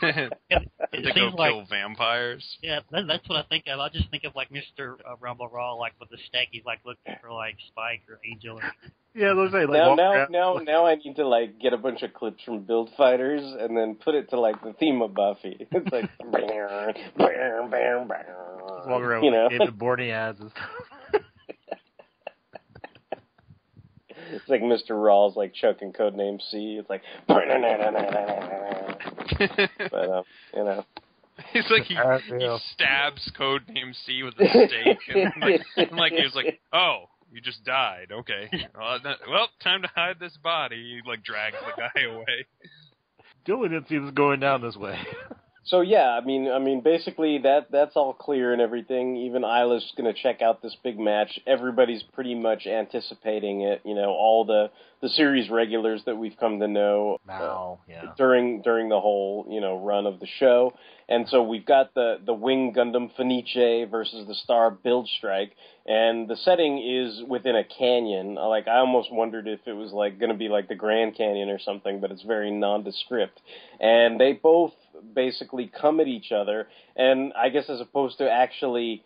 [0.00, 0.30] to
[0.92, 2.58] It go seems like kill vampires.
[2.62, 3.80] yeah, that, that's what I think of.
[3.80, 6.80] I just think of like Mister uh, Ramba Ral, like with the stack, he's like
[6.84, 8.56] looking for like Spike or Angel.
[8.56, 8.62] Or,
[9.14, 12.02] Yeah, let's like now, now, around- now, now, I need to like get a bunch
[12.02, 15.56] of clips from Build Fighters and then put it to like the theme of Buffy.
[15.72, 16.10] It's like,
[18.86, 20.97] walk around you know, with David Bourne ads and stuff.
[24.48, 25.00] It's like Mr.
[25.02, 26.78] Ral's like choking Codename C.
[26.80, 27.50] It's like, but
[30.10, 30.84] um, you know,
[31.52, 32.58] He's like he, Uh, he yeah.
[32.72, 37.40] stabs Codename C with a stake, and like, and like he was like, "Oh, you
[37.40, 38.08] just died.
[38.10, 42.46] Okay, well, that- well, time to hide this body." He like drags the guy away.
[43.46, 44.98] Dylan didn't see this going down this way.
[45.68, 49.16] So yeah, I mean, I mean, basically that that's all clear and everything.
[49.16, 51.38] Even Aila's going to check out this big match.
[51.46, 53.82] Everybody's pretty much anticipating it.
[53.84, 58.12] You know, all the the series regulars that we've come to know uh, yeah.
[58.16, 60.72] during during the whole you know run of the show.
[61.08, 65.54] And so we've got the the Wing Gundam Fenice versus the Star Build Strike,
[65.86, 68.34] and the setting is within a canyon.
[68.34, 71.48] Like I almost wondered if it was like going to be like the Grand Canyon
[71.48, 73.40] or something, but it's very nondescript.
[73.80, 74.74] And they both
[75.14, 79.04] basically come at each other, and I guess as opposed to actually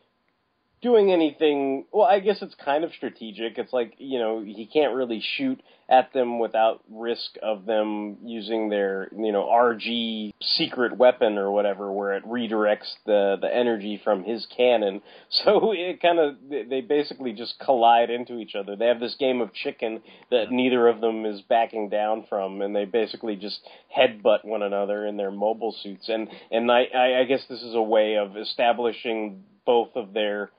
[0.82, 4.94] doing anything well i guess it's kind of strategic it's like you know he can't
[4.94, 11.38] really shoot at them without risk of them using their you know rg secret weapon
[11.38, 15.02] or whatever where it redirects the the energy from his cannon.
[15.44, 18.76] So it kind of they basically just collide into each other.
[18.76, 22.76] They have this game of chicken that neither of them is backing down from and
[22.76, 23.58] they basically just
[23.96, 26.08] headbutt one another in their mobile suits.
[26.08, 30.50] And and i i, guess this is a way of establishing both of their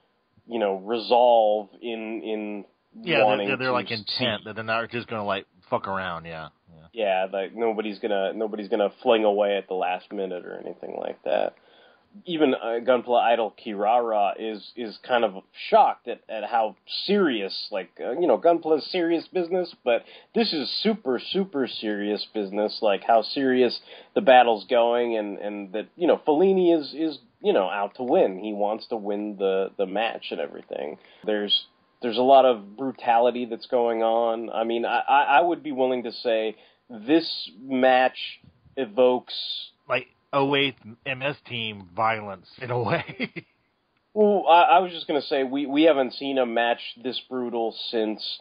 [0.48, 2.66] you know resolve in in
[3.02, 6.26] Yeah, they're, they're to like intent that they're not just gonna like fuck around.
[6.26, 6.88] Yeah, yeah.
[6.94, 11.22] yeah like nobody's gonna nobody's gonna fling away at the last minute or anything like
[11.24, 11.56] that
[12.26, 16.76] even uh, Gunpla Idol Kirara is is kind of shocked at, at how
[17.06, 20.04] serious like uh, you know Gunpla is serious business but
[20.36, 23.80] this is super super serious business like how serious
[24.16, 28.04] the battle's going and and that you know Fellini is is you know out to
[28.04, 31.66] win he wants to win the the match and everything there's
[32.04, 36.04] there's a lot of brutality that's going on I mean I I would be willing
[36.04, 36.56] to say
[36.90, 38.40] this match
[38.78, 39.34] evokes
[39.90, 43.34] Like 08 MS team violence in a way.
[44.14, 47.20] Well, I, I was just going to say we we haven't seen a match this
[47.30, 48.40] brutal since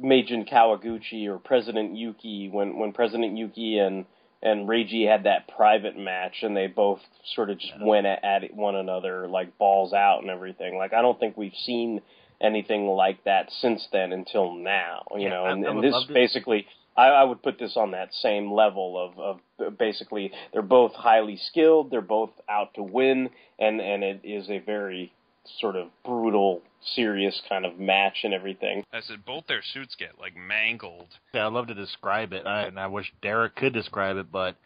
[0.00, 4.06] Meijin Kawaguchi or President Yuki when when President Yuki and
[4.40, 7.00] and Reiji had that private match, and they both
[7.34, 10.76] sort of just went at, at one another like balls out and everything.
[10.76, 12.00] Like I don't think we've seen
[12.40, 15.06] anything like that since then until now.
[15.14, 16.66] You Yeah, know, and, I and this basically.
[16.96, 21.36] I, I would put this on that same level of, of basically they're both highly
[21.36, 25.12] skilled, they're both out to win, and and it is a very
[25.60, 26.60] sort of brutal,
[26.96, 28.82] serious kind of match and everything.
[28.92, 31.08] I said both their suits get like mangled.
[31.32, 34.56] Yeah, I'd love to describe it, I, and I wish Derek could describe it, but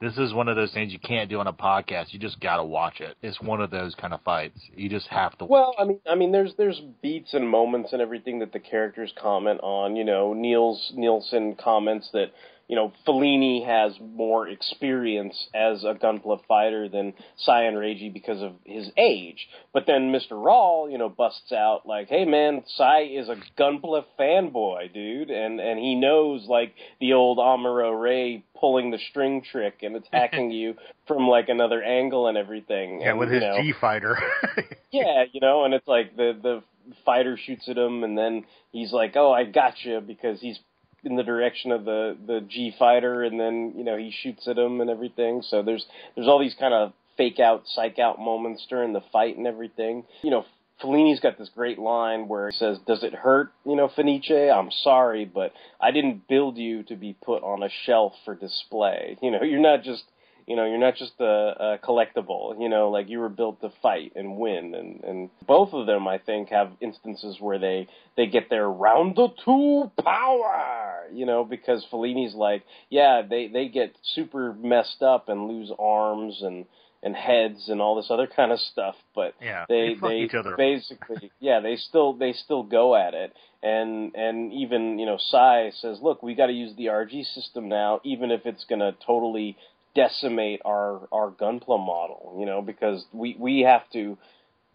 [0.00, 2.12] this is one of those things you can't do on a podcast.
[2.12, 3.16] You just got to watch it.
[3.22, 4.58] It's one of those kind of fights.
[4.74, 5.46] You just have to.
[5.46, 9.12] Well, I mean, I mean, there's there's beats and moments and everything that the characters
[9.20, 9.96] comment on.
[9.96, 12.32] You know, Nils Nielsen comments that
[12.68, 18.52] you know Fellini has more experience as a Gunpla fighter than Cyan Reiji because of
[18.64, 19.48] his age.
[19.72, 20.32] But then Mr.
[20.32, 25.58] Ral, you know, busts out like, "Hey man, Sai is a Gunpla fanboy, dude, and
[25.58, 30.74] and he knows like the old Amuro Ray pulling the string trick and attacking you
[31.06, 34.18] from like another angle and everything." yeah, and, with you his know, G fighter.
[34.90, 36.62] yeah, you know, and it's like the the
[37.04, 40.58] fighter shoots at him, and then he's like, "Oh, I got you," because he's
[41.04, 44.58] in the direction of the the G fighter, and then you know he shoots at
[44.58, 45.42] him and everything.
[45.42, 49.36] So there's there's all these kind of fake out, psych out moments during the fight
[49.36, 50.04] and everything.
[50.22, 50.44] You know,
[50.80, 54.30] Fellini's got this great line where he says, "Does it hurt, you know, Fenice?
[54.30, 59.16] I'm sorry, but I didn't build you to be put on a shelf for display.
[59.22, 60.04] You know, you're not just."
[60.48, 62.60] You know, you're not just a, a collectible.
[62.60, 66.06] You know, like you were built to fight and win, and and both of them,
[66.06, 71.08] I think, have instances where they they get their round of two power.
[71.12, 76.40] You know, because Fellini's like, yeah, they they get super messed up and lose arms
[76.40, 76.66] and
[77.06, 81.30] and heads and all this other kind of stuff, but Yeah, they they they basically
[81.38, 83.32] yeah they still they still go at it.
[83.62, 87.68] And and even you know Sai says look we got to use the RG system
[87.68, 89.56] now even if it's going to totally
[89.94, 94.18] decimate our our gunpla model you know because we we have to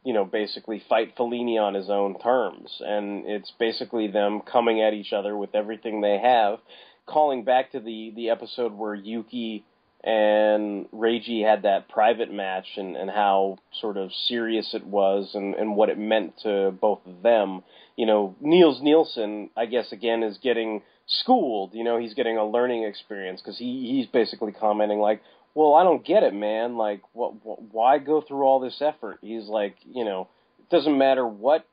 [0.06, 2.70] you know basically fight Fellini on his own terms.
[2.80, 6.60] And it's basically them coming at each other with everything they have
[7.06, 9.66] calling back to the the episode where Yuki
[10.04, 15.54] and Reiji had that private match and, and how sort of serious it was and,
[15.56, 17.62] and what it meant to both of them.
[17.98, 21.74] You know, Nils Nielsen, I guess, again, is getting schooled.
[21.74, 25.22] You know, he's getting a learning experience because he, he's basically commenting like,
[25.54, 26.78] well, I don't get it, man.
[26.78, 29.18] Like, what, what, why go through all this effort?
[29.22, 31.66] He's like, you know, it doesn't matter what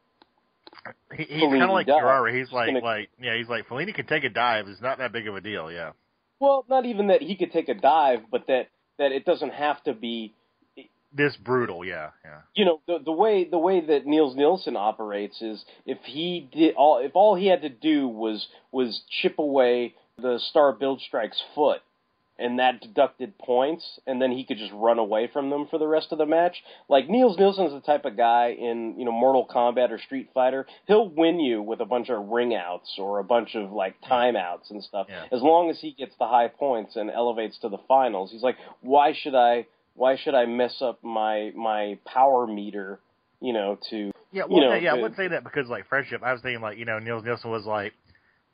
[1.17, 1.87] He, he's kind of like.
[1.87, 2.37] Ferrari.
[2.39, 4.67] He's He's like, gonna- like, yeah, he's like Fellini can take a dive.
[4.69, 5.71] It's not that big of a deal.
[5.73, 5.93] Yeah.
[6.41, 9.83] Well, not even that he could take a dive, but that that it doesn't have
[9.85, 10.35] to be
[11.13, 11.85] This brutal.
[11.85, 12.41] Yeah, yeah.
[12.55, 16.75] you know the the way the way that Nils Nielsen operates is if he did
[16.75, 21.43] all if all he had to do was was chip away the Star Build Strike's
[21.55, 21.81] foot
[22.39, 25.87] and that deducted points and then he could just run away from them for the
[25.87, 26.57] rest of the match.
[26.89, 30.67] Like Nils Nielsen's the type of guy in, you know, Mortal Kombat or Street Fighter,
[30.87, 34.71] he'll win you with a bunch of ring outs or a bunch of like timeouts
[34.71, 35.07] and stuff.
[35.09, 35.25] Yeah.
[35.33, 38.31] As long as he gets the high points and elevates to the finals.
[38.31, 43.01] He's like, why should I why should I mess up my my power meter,
[43.41, 43.97] you know, to
[44.31, 46.23] Yeah, you well, know, yeah, I to- would say that because like friendship.
[46.23, 47.95] I was thinking like you know Nils Nielsen was like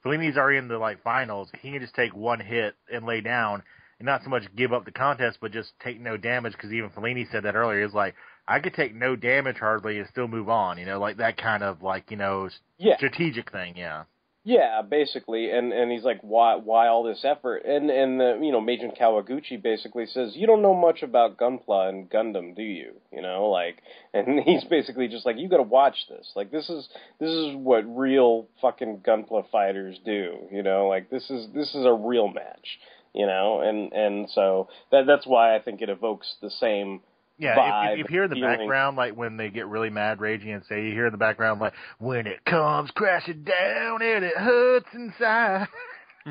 [0.04, 1.48] Fellini's already in the like finals.
[1.60, 3.62] He can just take one hit and lay down,
[3.98, 6.52] and not so much give up the contest, but just take no damage.
[6.52, 7.84] Because even Fellini said that earlier.
[7.84, 8.14] Is like
[8.46, 10.78] I could take no damage hardly and still move on.
[10.78, 12.96] You know, like that kind of like you know Yeah.
[12.96, 13.74] strategic thing.
[13.76, 14.04] Yeah.
[14.46, 17.64] Yeah, basically, and and he's like, why why all this effort?
[17.64, 21.88] And and the you know Meijin Kawaguchi basically says, you don't know much about Gunpla
[21.88, 22.92] and Gundam, do you?
[23.10, 26.30] You know, like, and he's basically just like, you got to watch this.
[26.36, 26.86] Like, this is
[27.18, 30.36] this is what real fucking Gunpla fighters do.
[30.52, 32.78] You know, like this is this is a real match.
[33.14, 37.00] You know, and and so that that's why I think it evokes the same
[37.38, 38.58] Yeah, if, if you hear in the feeling.
[38.58, 41.60] background, like when they get really mad, raging, and say, you hear in the background,
[41.60, 45.66] like, when it comes crashing down and it hurts inside.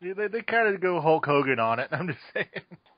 [0.00, 1.88] yeah, they they kind of go Hulk Hogan on it.
[1.92, 2.46] I'm just saying.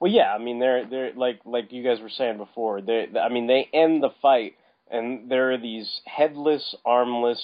[0.01, 2.81] Well, yeah, I mean they're they're like like you guys were saying before.
[2.81, 4.55] They I mean they end the fight
[4.91, 7.43] and there are these headless, armless,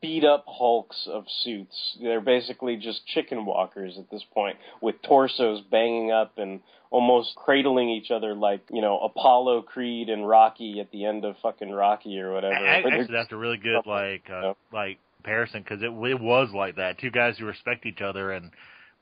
[0.00, 1.98] beat up hulks of suits.
[2.00, 6.60] They're basically just chicken walkers at this point with torsos banging up and
[6.92, 11.36] almost cradling each other like, you know, Apollo Creed and Rocky at the end of
[11.42, 12.54] fucking Rocky or whatever.
[12.54, 16.98] Actually, that's a really good like uh, like comparison because it it was like that.
[16.98, 18.50] Two guys who respect each other and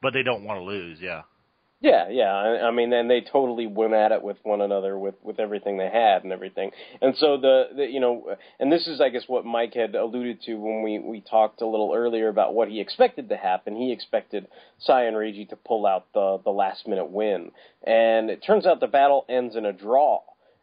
[0.00, 0.98] but they don't want to lose.
[1.00, 1.22] Yeah.
[1.83, 2.31] Yeah, yeah.
[2.31, 5.79] I, I mean, and they totally went at it with one another with with everything
[5.79, 6.73] they had and everything.
[7.01, 10.43] And so the, the you know, and this is I guess what Mike had alluded
[10.43, 13.77] to when we we talked a little earlier about what he expected to happen.
[13.77, 14.47] He expected
[14.79, 17.51] Sai and Reiji to pull out the the last minute win,
[17.83, 20.20] and it turns out the battle ends in a draw.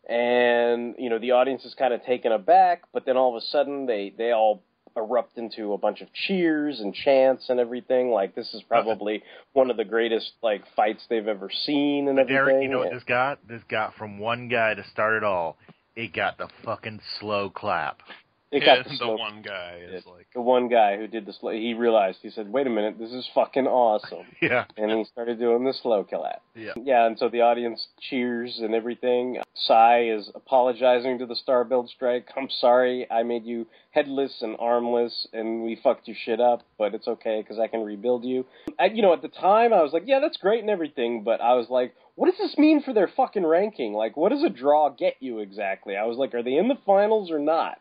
[0.07, 3.45] And you know the audience is kind of taken aback, but then all of a
[3.45, 4.61] sudden they they all
[4.97, 8.09] erupt into a bunch of cheers and chants and everything.
[8.09, 9.23] Like this is probably
[9.53, 12.45] one of the greatest like fights they've ever seen and But everything.
[12.45, 13.47] Derek, you know what this got?
[13.47, 15.57] This got from one guy to start it all.
[15.95, 18.01] It got the fucking slow clap.
[18.49, 21.33] It yeah, got the the one guy is like, the one guy who did the
[21.33, 21.51] slow.
[21.51, 24.65] He realized he said, "Wait a minute, this is fucking awesome," Yeah.
[24.77, 26.41] and he started doing the slow clap.
[26.55, 26.71] Yeah.
[26.81, 29.39] Yeah, and so the audience cheers and everything.
[29.53, 32.29] Sai is apologizing to the Star Build Strike.
[32.37, 36.93] I'm sorry, I made you headless and armless, and we fucked your shit up, but
[36.93, 38.45] it's okay because I can rebuild you.
[38.79, 41.41] I, you know, at the time, I was like, yeah, that's great and everything, but
[41.41, 43.93] I was like, what does this mean for their fucking ranking?
[43.93, 45.95] Like, what does a draw get you exactly?
[45.95, 47.77] I was like, are they in the finals or not?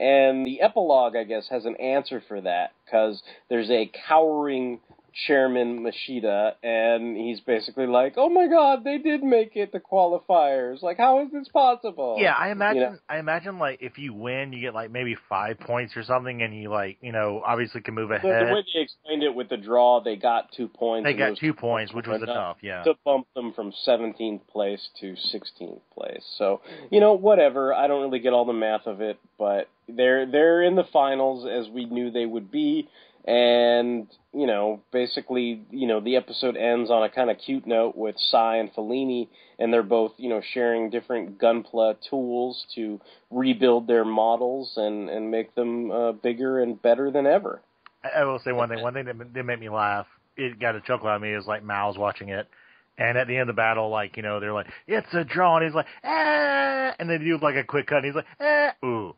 [0.00, 4.80] And the epilogue, I guess, has an answer for that because there's a cowering
[5.26, 10.82] Chairman Mashita, and he's basically like, "Oh my God, they did make it to qualifiers!
[10.82, 12.82] Like, how is this possible?" Yeah, I imagine.
[12.82, 12.98] You know?
[13.08, 16.54] I imagine like if you win, you get like maybe five points or something, and
[16.54, 18.48] you like you know obviously can move ahead.
[18.48, 21.04] the way they explained it with the draw, they got two points.
[21.04, 22.58] They got two points, which was enough.
[22.62, 22.82] Yeah.
[22.82, 26.24] to bump them from 17th place to 16th place.
[26.38, 27.74] So you know, whatever.
[27.74, 31.46] I don't really get all the math of it, but they're they're in the finals
[31.46, 32.88] as we knew they would be.
[33.26, 37.96] And you know, basically, you know, the episode ends on a kind of cute note
[37.96, 43.00] with Sai and Fellini, and they're both, you know, sharing different Gunpla tools to
[43.30, 47.60] rebuild their models and and make them uh, bigger and better than ever.
[48.02, 48.80] I, will say one thing.
[48.80, 50.06] One thing that did make me laugh.
[50.36, 51.32] It got a chuckle out of me.
[51.32, 52.48] Is like Mal's watching it,
[52.96, 55.56] and at the end of the battle, like you know, they're like, "It's a draw,"
[55.56, 58.74] and he's like, "Ah," and they do like a quick cut, and he's like, "Ah,
[58.84, 59.14] ooh."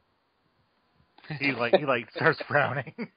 [1.38, 3.10] He like he like starts frowning.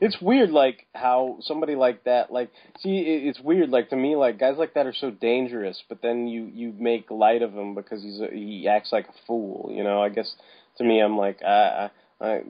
[0.00, 2.50] It's weird like how somebody like that like
[2.80, 6.26] see it's weird like to me like guys like that are so dangerous but then
[6.26, 9.84] you you make light of him because he's a, he acts like a fool you
[9.84, 10.34] know i guess
[10.76, 12.40] to me i'm like i i, I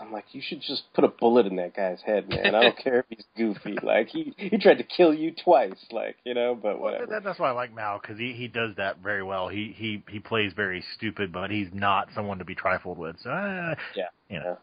[0.00, 2.54] I'm like, you should just put a bullet in that guy's head, man.
[2.54, 3.78] I don't care if he's goofy.
[3.82, 6.54] Like he he tried to kill you twice, like you know.
[6.54, 7.06] But whatever.
[7.06, 9.48] That, that's why I like Mal because he he does that very well.
[9.48, 13.16] He he he plays very stupid, but he's not someone to be trifled with.
[13.22, 14.04] So uh, Yeah.
[14.28, 14.58] you know.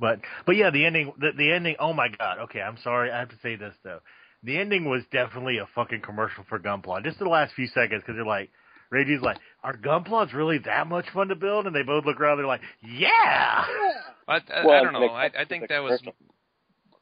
[0.00, 1.76] But but yeah, the ending the, the ending.
[1.78, 2.38] Oh my god.
[2.44, 3.10] Okay, I'm sorry.
[3.10, 4.00] I have to say this though.
[4.42, 7.04] The ending was definitely a fucking commercial for Gunpla.
[7.04, 8.50] Just the last few seconds because they're like.
[8.92, 11.64] Reggie's like, are Gunplas really that much fun to build?
[11.68, 12.38] And they both look around.
[12.38, 13.64] They're like, yeah.
[14.26, 15.06] I, uh, I, Well, I don't know.
[15.06, 16.02] I, I think that was.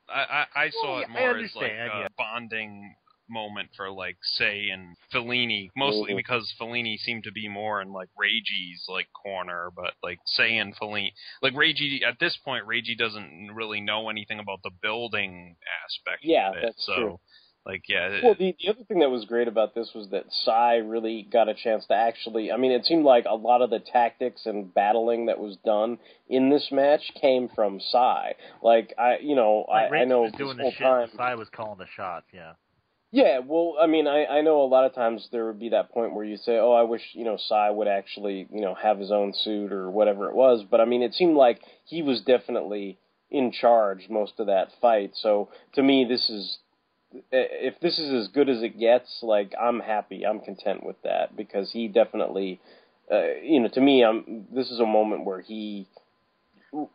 [0.07, 2.09] I I, I saw Well, it yeah, I more as like understand, a yeah.
[2.18, 2.94] bonding
[3.29, 6.16] moment for like Sai and Fellini, mostly Mhm.
[6.16, 10.74] because Fellini seemed to be more in like Reiji's like corner, but like Sai and
[10.76, 11.12] Fellini,
[11.43, 16.51] like Reiji at this point, Reiji doesn't really know anything about the building aspect Yeah,
[16.51, 16.62] of it.
[16.62, 17.20] that's so, true.
[17.66, 20.76] like, yeah, Well, the, the other thing that was great about this was that Sai
[20.76, 22.51] really got a chance to actually.
[22.51, 25.99] I mean, it seemed like a lot of the tactics and battling that was done
[26.31, 28.37] in this match came from Sai.
[28.62, 30.81] Like I, you know, Like, I, I know was this doing the whole shit.
[30.81, 31.11] time.
[31.14, 32.26] Sai was calling the shots.
[32.33, 32.55] Yeah.
[33.11, 35.90] Yeah, well, I mean, I I know a lot of times there would be that
[35.92, 38.98] point where you say, "Oh, I wish you know Sai would actually you know have
[38.98, 42.20] his own suit or whatever it was." But I mean, it seemed like he was
[42.20, 42.98] definitely
[43.30, 45.12] in charge most of that fight.
[45.14, 46.59] So to me, this is
[47.32, 51.34] if this is as good as it gets, like I'm happy, I'm content with that
[51.34, 52.61] because he definitely,
[53.11, 55.86] uh, you know, to me, I'm this is a moment where he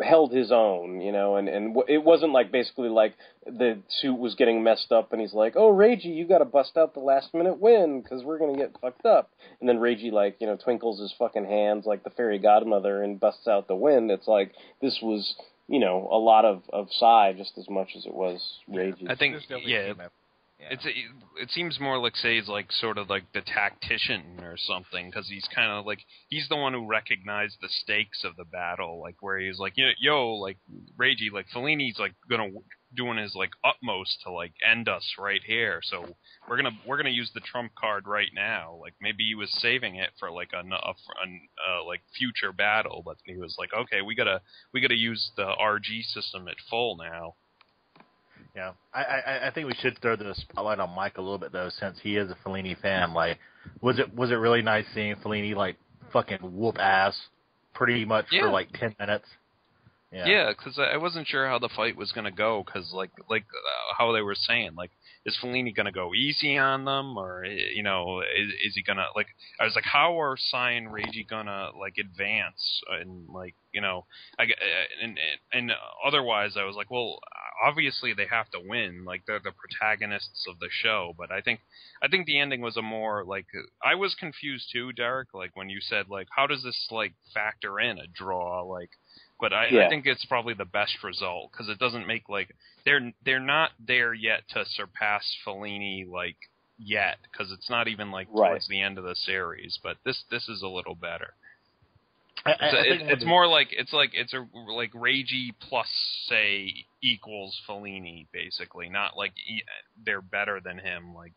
[0.02, 3.16] held his own, you know, and and w- it wasn't like basically like
[3.46, 6.78] the suit was getting messed up, and he's like, "Oh, Reiji, you got to bust
[6.78, 10.38] out the last minute win because we're gonna get fucked up." And then Reiji like
[10.40, 14.10] you know twinkles his fucking hands like the fairy godmother and busts out the win.
[14.12, 15.36] It's like this was
[15.68, 19.10] you know a lot of of Sai just as much as it was Reiji.
[19.10, 20.14] I think yeah, came up.
[20.70, 20.94] It's it,
[21.42, 25.48] it seems more like Sai's like sort of like the tactician or something because he's
[25.54, 26.00] kind of like
[26.30, 29.90] he's the one who recognized the stakes of the battle, like where he's like yo,
[30.00, 30.58] yo like
[30.98, 32.50] Reiji, like Fellini's like gonna
[32.96, 36.16] doing his like utmost to like end us right here, so
[36.48, 38.78] we're gonna we're gonna use the trump card right now.
[38.82, 43.18] Like maybe he was saving it for like a, a, a like future battle, but
[43.26, 44.42] he was like, okay, we gotta
[44.74, 47.36] we gotta use the RG system at full now.
[48.56, 51.52] Yeah, I, I I think we should throw the spotlight on Mike a little bit
[51.52, 53.14] though, since he is a Fellini fan.
[53.14, 53.40] Like,
[53.82, 55.78] was it was it really nice seeing Fellini like
[56.12, 57.16] fucking whoop ass,
[57.74, 58.44] pretty much Yeah.
[58.44, 59.26] for like ten minutes?
[60.12, 60.26] Yeah.
[60.28, 62.64] Yeah, because I I wasn't sure how the fight was gonna go.
[62.64, 64.92] Because like like uh, how they were saying, like
[65.26, 69.08] is Fellini gonna go easy on them, or eh, you know, is, is he gonna
[69.16, 69.28] like?
[69.60, 74.06] I was like, how are Sai and Reiji gonna like advance and like you know,
[74.38, 74.48] I uh,
[75.02, 75.18] and
[75.52, 77.20] and, and otherwise I was like, well,
[77.64, 79.06] obviously they have to win.
[79.06, 81.14] Like they're the protagonists of the show.
[81.18, 81.60] But I think
[82.02, 83.48] I think the ending was a more like
[83.84, 85.34] I was confused too, Derek.
[85.34, 88.62] Like when you said like, how does this like factor in a draw?
[88.64, 88.92] Like
[89.44, 89.86] but I, Yeah.
[89.88, 93.72] I think it's probably the best result because it doesn't make like they're they're not
[93.86, 96.38] there yet to surpass Fellini like
[96.80, 98.48] yet because it's not even like Right.
[98.52, 99.78] towards the end of the series.
[99.84, 101.34] But this this is a little better.
[102.46, 104.48] I, I, It's, I it- think one of it's more like it's like it's a
[104.72, 105.88] like Ragey plus
[106.30, 109.64] say equals Fellini basically, not like e-
[110.06, 111.14] they're better than him.
[111.14, 111.34] Like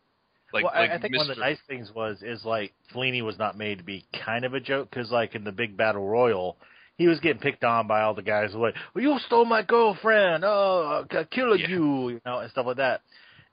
[0.53, 3.21] like well, like I, I think one of the nice things was is like Fellini
[3.21, 6.07] was not made to be kind of a joke because like in the big battle
[6.07, 6.55] royal,
[6.97, 10.43] he was getting picked on by all the guys like, well, "You stole my girlfriend,
[10.45, 11.67] oh, I killed Yeah.
[11.69, 13.01] you," you know, and stuff like that.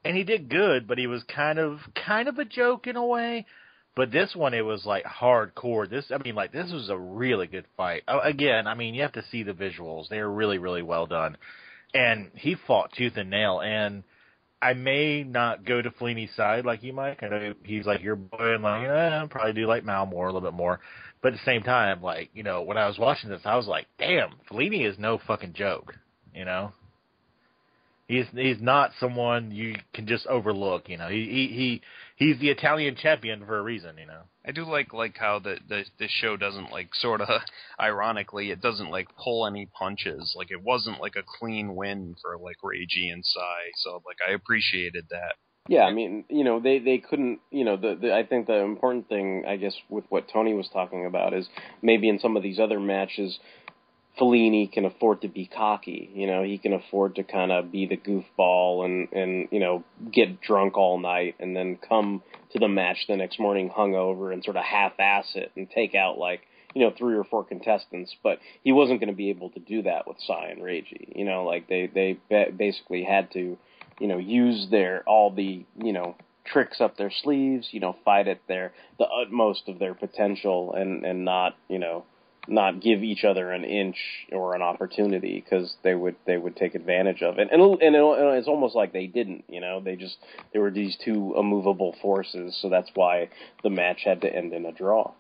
[0.05, 3.05] And he did good, but he was kind of kind of a joke in a
[3.07, 3.47] way.
[3.97, 5.88] But this one, it was like hardcore.
[5.88, 8.03] This, I mean, like this was a really good fight.
[8.09, 11.36] Uh, Again, I mean, you have to see the visuals; they're really, really well done.
[11.95, 13.61] And he fought tooth and nail.
[13.61, 14.03] And
[14.61, 17.22] I may not go to Fellini's side like you, Mike.
[17.22, 20.26] I know he's like your boy, and like, eh, I'll probably do like Mal more,
[20.26, 20.80] a little bit more.
[21.24, 23.66] But at the same time, like, you know, when I was watching this, I was
[23.66, 25.94] like, damn, Fellini is no fucking joke.
[26.34, 26.72] You know,
[28.06, 30.90] he's he's not someone you can just overlook.
[30.90, 31.80] You know, he he, he
[32.16, 33.96] he's the Italian champion for a reason.
[33.96, 34.20] You know.
[34.46, 37.28] I do like like how the the the show doesn't like sort of
[37.80, 42.36] ironically it doesn't like pull any punches like it wasn't like a clean win for
[42.36, 45.36] like Reiji and Sai so like I appreciated that
[45.66, 48.58] Yeah, I mean, you know, they they couldn't, you know, the, the I think the
[48.58, 51.48] important thing, I guess, with what Tony was talking about is
[51.80, 53.38] maybe in some of these other matches,
[54.20, 56.10] Fellini can afford to be cocky.
[56.14, 59.84] You know, he can afford to kind of be the goofball and and you know
[60.12, 64.44] get drunk all night and then come to the match the next morning hungover and
[64.44, 66.42] sort of half-ass it and take out like
[66.74, 68.14] you know three or four contestants.
[68.22, 71.16] But he wasn't going to be able to do that with Sai and Reiji.
[71.16, 72.18] You know, like they they
[72.50, 73.56] basically had to
[73.99, 78.28] you know, use their all the you know tricks up their sleeves, you know, fight
[78.28, 82.05] at their the utmost of their potential, and and not you know
[82.47, 83.97] not give each other an inch
[84.32, 88.03] or an opportunity because they would they would take advantage of it, and and it,
[88.38, 90.16] it's almost like they didn't, you know, they just
[90.53, 93.28] there were these two immovable forces, so that's why
[93.62, 95.12] the match had to end in a draw.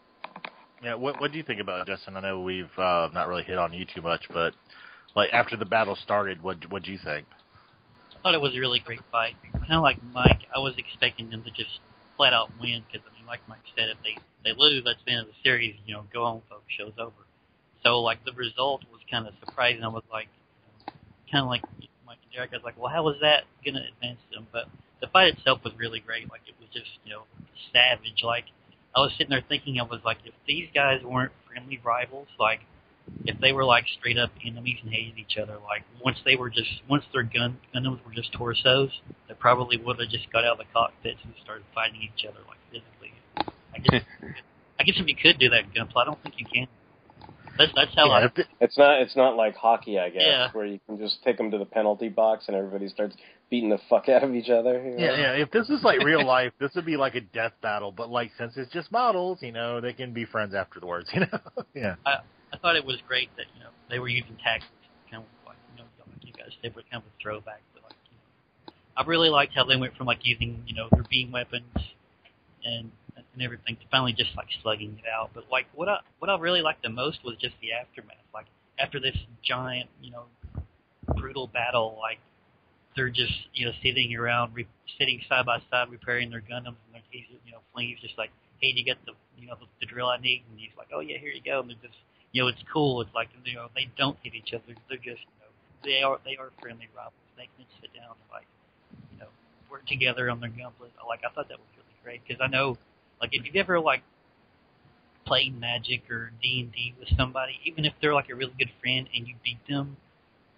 [0.82, 2.16] Yeah, what what do you think about it, Justin?
[2.16, 4.52] I know we've uh, not really hit on you too much, but
[5.16, 7.26] like after the battle started, what what do you think?
[8.24, 9.36] Thought it was a really great fight.
[9.52, 11.78] Kind of like Mike, I was expecting them to just
[12.16, 15.12] flat out win because I mean, like Mike said, if they they lose, that's the
[15.12, 15.76] end of the series.
[15.84, 17.20] You know, go home, folks, show's over.
[17.84, 19.84] So like the result was kind of surprising.
[19.84, 20.28] I was like,
[21.30, 21.62] kind of like
[22.06, 22.50] Mike and Derek.
[22.54, 24.46] I was like, well, how was that gonna advance them?
[24.50, 24.72] But
[25.02, 26.30] the fight itself was really great.
[26.30, 27.24] Like it was just you know
[27.76, 28.24] savage.
[28.24, 28.44] Like
[28.96, 32.60] I was sitting there thinking, I was like, if these guys weren't friendly rivals, like
[33.26, 36.50] if they were like straight up enemies and hated each other, like once they were
[36.50, 38.90] just once their gun Gundams were just torsos,
[39.28, 42.40] they probably would have just got out of the cockpits and started fighting each other
[42.48, 43.12] like physically.
[43.74, 44.02] I guess
[44.80, 46.66] I guess if you could do that in Gunpla, I don't think you can.
[47.56, 48.28] That's that's how I
[48.60, 50.48] It's not it's not like hockey, I guess, Yeah.
[50.52, 53.14] where you can just take them to the penalty box and everybody starts
[53.48, 54.82] beating the fuck out of each other.
[54.82, 55.04] you know?
[55.04, 55.32] Yeah, yeah.
[55.42, 57.92] If this is like real life, this would be like a death battle.
[57.92, 61.08] But like since it's just models, you know, they can be friends afterwards.
[61.14, 61.38] You know,
[61.74, 61.94] yeah.
[62.04, 64.72] I I thought it was great that you know they were using tactics,
[65.10, 67.60] kind of like you know like you guys said, were kind of a throwback.
[67.74, 70.88] But like you know, I really liked how they went from like using you know
[70.90, 71.76] their beam weapons
[72.64, 75.30] and and everything to finally just like slugging it out.
[75.34, 78.24] But like what I what I really liked the most was just the aftermath.
[78.32, 78.46] Like
[78.78, 80.24] after this giant you know
[81.20, 82.18] brutal battle, like
[82.96, 84.66] they're just you know sitting around re-
[84.98, 88.30] sitting side by side repairing their Gundams and they're he's you know Flame's just like
[88.62, 90.88] hey do you get the you know the, the drill I need and he's like
[90.94, 91.98] oh yeah here you go and they're just
[92.34, 95.24] you know it's cool it's like you know they don't hit each other they're just
[95.24, 95.50] you know
[95.82, 98.46] they are they are friendly rivals they can sit down and like
[99.12, 99.28] you know
[99.70, 102.76] work together on their gunplay like I thought that was really great because I know
[103.22, 104.02] like if you've ever like
[105.24, 108.70] played Magic or D and D with somebody even if they're like a really good
[108.82, 109.96] friend and you beat them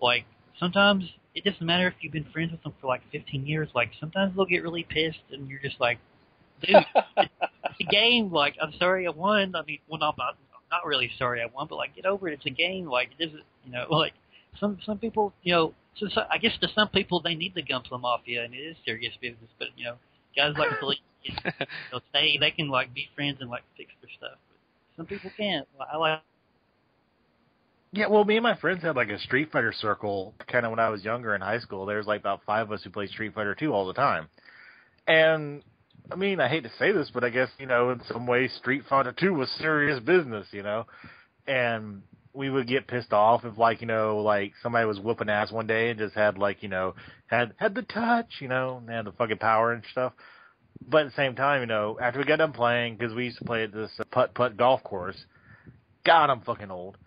[0.00, 0.24] like
[0.58, 1.04] sometimes
[1.36, 3.68] it doesn't matter if you've been friends with them for like 15 years.
[3.74, 5.98] Like sometimes they'll get really pissed, and you're just like,
[6.62, 6.76] dude,
[7.18, 8.32] it's a game.
[8.32, 9.54] Like I'm sorry I won.
[9.54, 10.16] I mean, well, not
[10.70, 12.34] not not really sorry I won, but like get over it.
[12.34, 12.86] It's a game.
[12.86, 14.14] Like it doesn't, you know, like
[14.58, 17.62] some some people, you know, so, so I guess to some people they need the
[17.62, 19.50] Gunpla Mafia, and it is serious business.
[19.58, 19.96] But you know,
[20.36, 21.34] guys like Philippe, you
[21.92, 24.38] know, say they can like be friends and like fix their stuff.
[24.48, 24.58] But
[24.96, 25.66] some people can't.
[25.78, 26.20] Well, I like
[27.92, 30.80] Yeah, well, me and my friends had like a Street Fighter circle kind of when
[30.80, 31.86] I was younger in high school.
[31.86, 34.28] There was like about five of us who played Street Fighter 2 all the time.
[35.08, 35.62] And
[36.10, 38.52] I mean, I hate to say this, but I guess, you know, in some ways
[38.58, 40.86] Street Fighter 2 was serious business, you know.
[41.46, 42.02] And
[42.32, 45.66] we would get pissed off if like, you know, like somebody was whooping ass one
[45.66, 46.94] day and just had like, you know,
[47.26, 50.12] had had the touch, you know, and had the fucking power and stuff.
[50.88, 53.38] But at the same time, you know, after we got done playing, because we used
[53.38, 55.16] to play at this putt putt golf course,
[56.04, 56.98] God, I'm fucking old.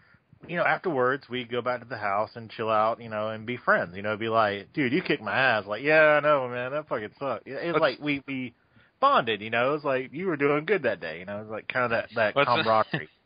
[0.47, 3.45] You know, afterwards we go back to the house and chill out, you know, and
[3.45, 3.95] be friends.
[3.95, 5.65] You know, be like, dude, you kicked my ass.
[5.67, 7.47] Like, yeah, I know, man, that fucking sucked.
[7.47, 8.53] It was What's- like we we
[8.99, 9.41] bonded.
[9.41, 11.19] You know, it was like you were doing good that day.
[11.19, 13.09] You know, it was like kind of that that What's the- camaraderie.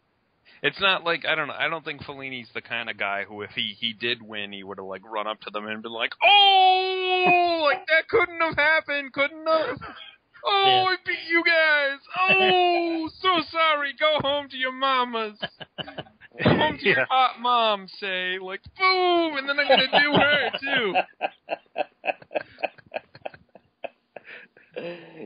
[0.66, 1.56] It's not like I don't know.
[1.60, 4.64] I don't think Fellini's the kind of guy who, if he he did win, he
[4.64, 8.56] would have like run up to them and been like, "Oh, like that couldn't have
[8.56, 9.78] happened, couldn't have."
[10.46, 12.00] Oh, I beat you guys.
[12.30, 13.94] Oh, so sorry.
[13.98, 15.40] Go home to your mamas.
[15.80, 17.88] Go home to your hot mom.
[17.98, 20.94] Say like, boom, and then I'm gonna do her too.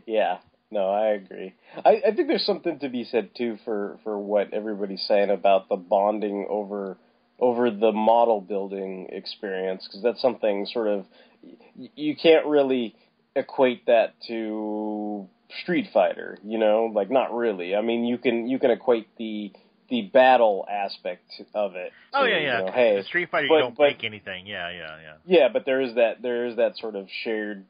[0.06, 0.38] Yeah,
[0.72, 1.54] no, I agree.
[1.86, 5.70] I, I think there's something to be said too for for what everybody's saying about
[5.70, 6.98] the bonding over
[7.40, 11.06] over the model building experience because that's something sort of
[11.76, 12.96] you can't really
[13.36, 15.28] equate that to
[15.62, 17.76] Street Fighter, you know, like not really.
[17.76, 19.52] I mean, you can you can equate the
[19.90, 21.92] the battle aspect of it.
[22.14, 22.60] Oh to, yeah, yeah.
[22.60, 24.46] You know, hey, Street Fighter, but- you don't but- make anything.
[24.48, 25.14] Yeah, yeah, yeah.
[25.26, 27.66] yeah, but there is that there is that sort of shared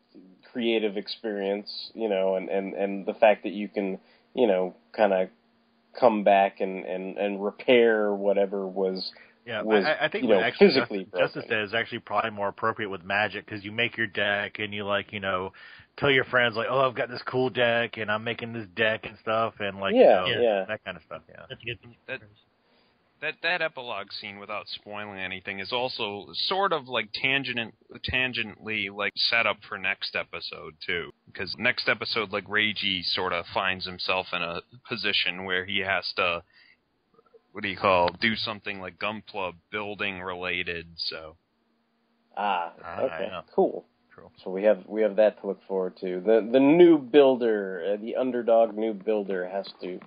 [0.52, 4.00] creative experience, you know, and and and the fact that you can,
[4.34, 5.30] you know, kind of
[6.00, 9.12] come back and and and repair whatever was
[9.48, 11.28] Yeah, was I, I think you what know actually physically Justice, broken.
[11.28, 14.74] Justice Day is actually probably more appropriate with Magic because you make your deck and
[14.74, 15.54] you like you know
[15.96, 19.06] tell your friends like oh I've got this cool deck and I'm making this deck
[19.06, 20.66] and stuff and like Yeah, you know, yeah.
[20.68, 21.22] that kind of stuff.
[21.30, 22.20] Yeah, That's good That
[23.22, 27.74] that that epilogue scene, without spoiling anything, is also sort of like tangent
[28.14, 31.12] tangentially like set up for next episode too.
[31.26, 36.06] Because next episode, like Reiji sort of finds himself in a position where he has
[36.18, 36.44] to
[37.58, 40.86] what do you call do something like Gunpla building related.
[40.98, 41.36] So
[42.38, 43.42] ah Ah, okay yeah.
[43.56, 43.84] cool.
[44.14, 44.30] True.
[44.44, 46.22] So we have we have that to look forward to.
[46.22, 50.00] The the new builder, uh, the underdog new builder has to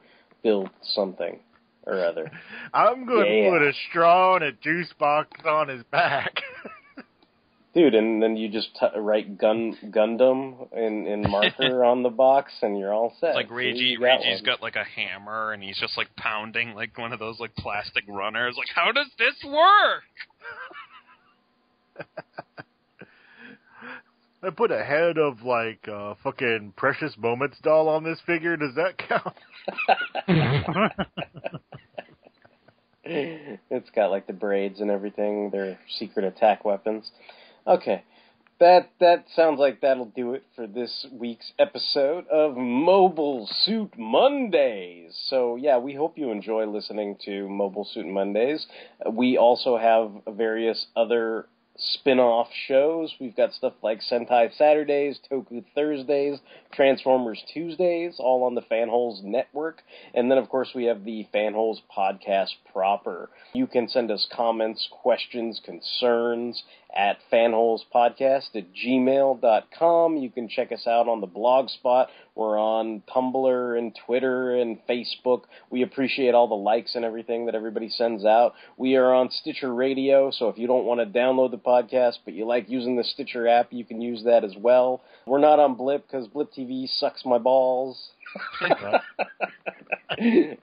[0.44, 1.40] build something
[1.88, 2.30] or other.
[2.72, 3.46] I'm going Yeah.
[3.46, 6.34] to put a straw and a juice box on his back.
[7.73, 12.53] Dude, and then you just t- write gun Gundam in in marker on the box,
[12.62, 13.31] and you're all set.
[13.31, 16.75] it's like Reggie, Reiji, you got got like a hammer and he's just like pounding
[16.75, 18.57] like one of those like plastic runners.
[18.59, 20.03] Like, how does this work?
[24.43, 28.57] I put a head of like uh, fucking Precious Moments doll on this figure.
[28.57, 29.37] Does that count?
[33.05, 35.51] it's got like the braids and everything.
[35.51, 37.11] They're secret attack weapons.
[37.66, 38.04] Okay.
[38.58, 45.18] That that sounds like that'll do it for this week's episode of Mobile Suit Mondays.
[45.28, 48.66] So yeah, we hope you enjoy listening to Mobile Suit Mondays.
[49.11, 51.46] We also have various other
[51.81, 53.14] spin-off shows.
[53.20, 56.39] We've got stuff like Sentai Saturdays, Toku Thursdays,
[56.72, 59.83] Transformers Tuesdays, all on the Fanholes network.
[60.14, 63.31] And then of course we have the Fanholes podcast proper.
[63.55, 66.62] You can send us comments, questions, concerns
[66.95, 70.16] at fanholespodcast at gmail.com.
[70.16, 72.09] You can check us out on the blog spot.
[72.35, 75.43] We're on Tumblr and Twitter and Facebook.
[75.70, 78.55] We appreciate all the likes and everything that everybody sends out.
[78.76, 81.70] We are on Stitcher Radio, so if you don't want to download the podcast,
[82.25, 85.03] but you like using the Stitcher app, you can use that as well.
[85.27, 88.11] We're not on Blip because Blip TV sucks my balls.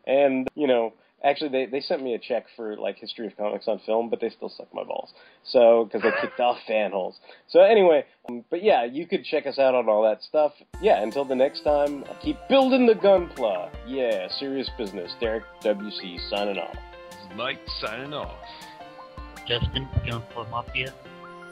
[0.06, 0.94] and, you know,
[1.24, 4.22] actually they, they sent me a check for like history of comics on film but
[4.22, 5.12] they still suck my balls
[5.44, 7.16] so because they kicked off fanholes
[7.50, 11.02] so anyway um, but yeah you could check us out on all that stuff yeah
[11.02, 16.78] until the next time keep building the gunpla yeah serious business derek wc signing off
[17.36, 18.36] Mike signing off.
[19.48, 20.94] Justin, going for Mafia.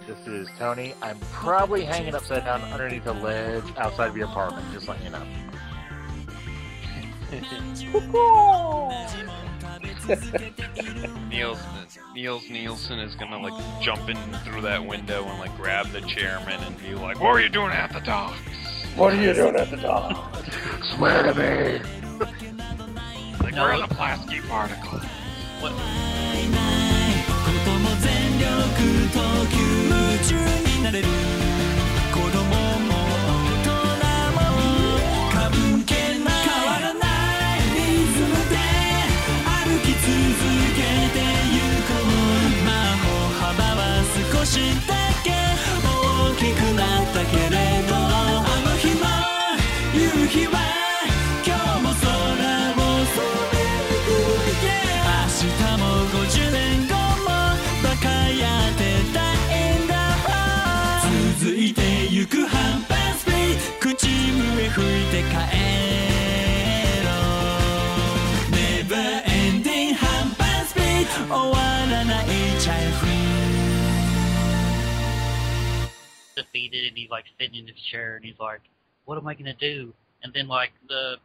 [0.05, 0.93] This is Tony.
[1.01, 5.11] I'm probably hanging upside down underneath a ledge outside of your apartment, just letting you
[5.11, 5.23] know.
[11.29, 11.59] Nils,
[12.13, 16.61] Nils Nielsen is gonna like jump in through that window and like grab the chairman
[16.63, 18.37] and be like, "What are you doing at the docks?
[18.95, 20.49] What are you doing at the docks?
[20.95, 21.79] Swear to me!"
[23.39, 23.63] like no.
[23.63, 24.99] we're in a Plavsky particle.
[25.61, 26.64] What?
[29.15, 29.74] Paul you.
[71.24, 72.26] 終わらない
[72.60, 73.20] チャイルドフリー
[76.36, 78.60] defeated and he's like sitting in his chair and he's like,
[79.04, 79.92] what am I going to do?
[80.22, 81.16] And then like the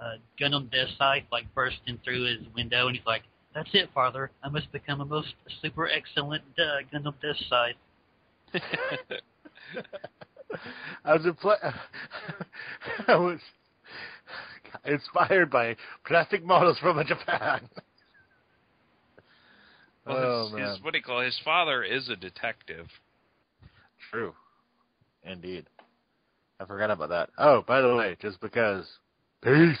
[0.00, 3.22] uh, Gundam Death Scythe like bursting through his window and he's like,
[3.54, 4.30] that's it, father.
[4.42, 7.76] I must become a most super excellent uh, Gundam Death Scythe.
[11.04, 11.74] I was impl-
[13.08, 13.40] I was
[14.84, 15.76] inspired by
[16.06, 17.68] plastic models from Japan.
[20.11, 21.25] Well, oh his, man, his what do you call it?
[21.25, 22.87] his father is a detective.
[24.11, 24.33] true,
[25.23, 25.65] indeed.
[26.59, 27.29] I forgot about that.
[27.37, 28.85] Oh, by the way, just because,
[29.43, 29.77] peace,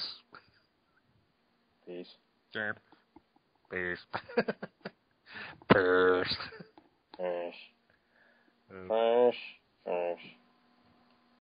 [1.85, 2.07] Peace.
[2.55, 2.75] Derp.
[3.71, 3.99] peace,
[4.35, 4.45] peace.
[5.71, 6.37] Fresh.
[7.19, 7.51] Uh,
[8.87, 10.17] Fresh.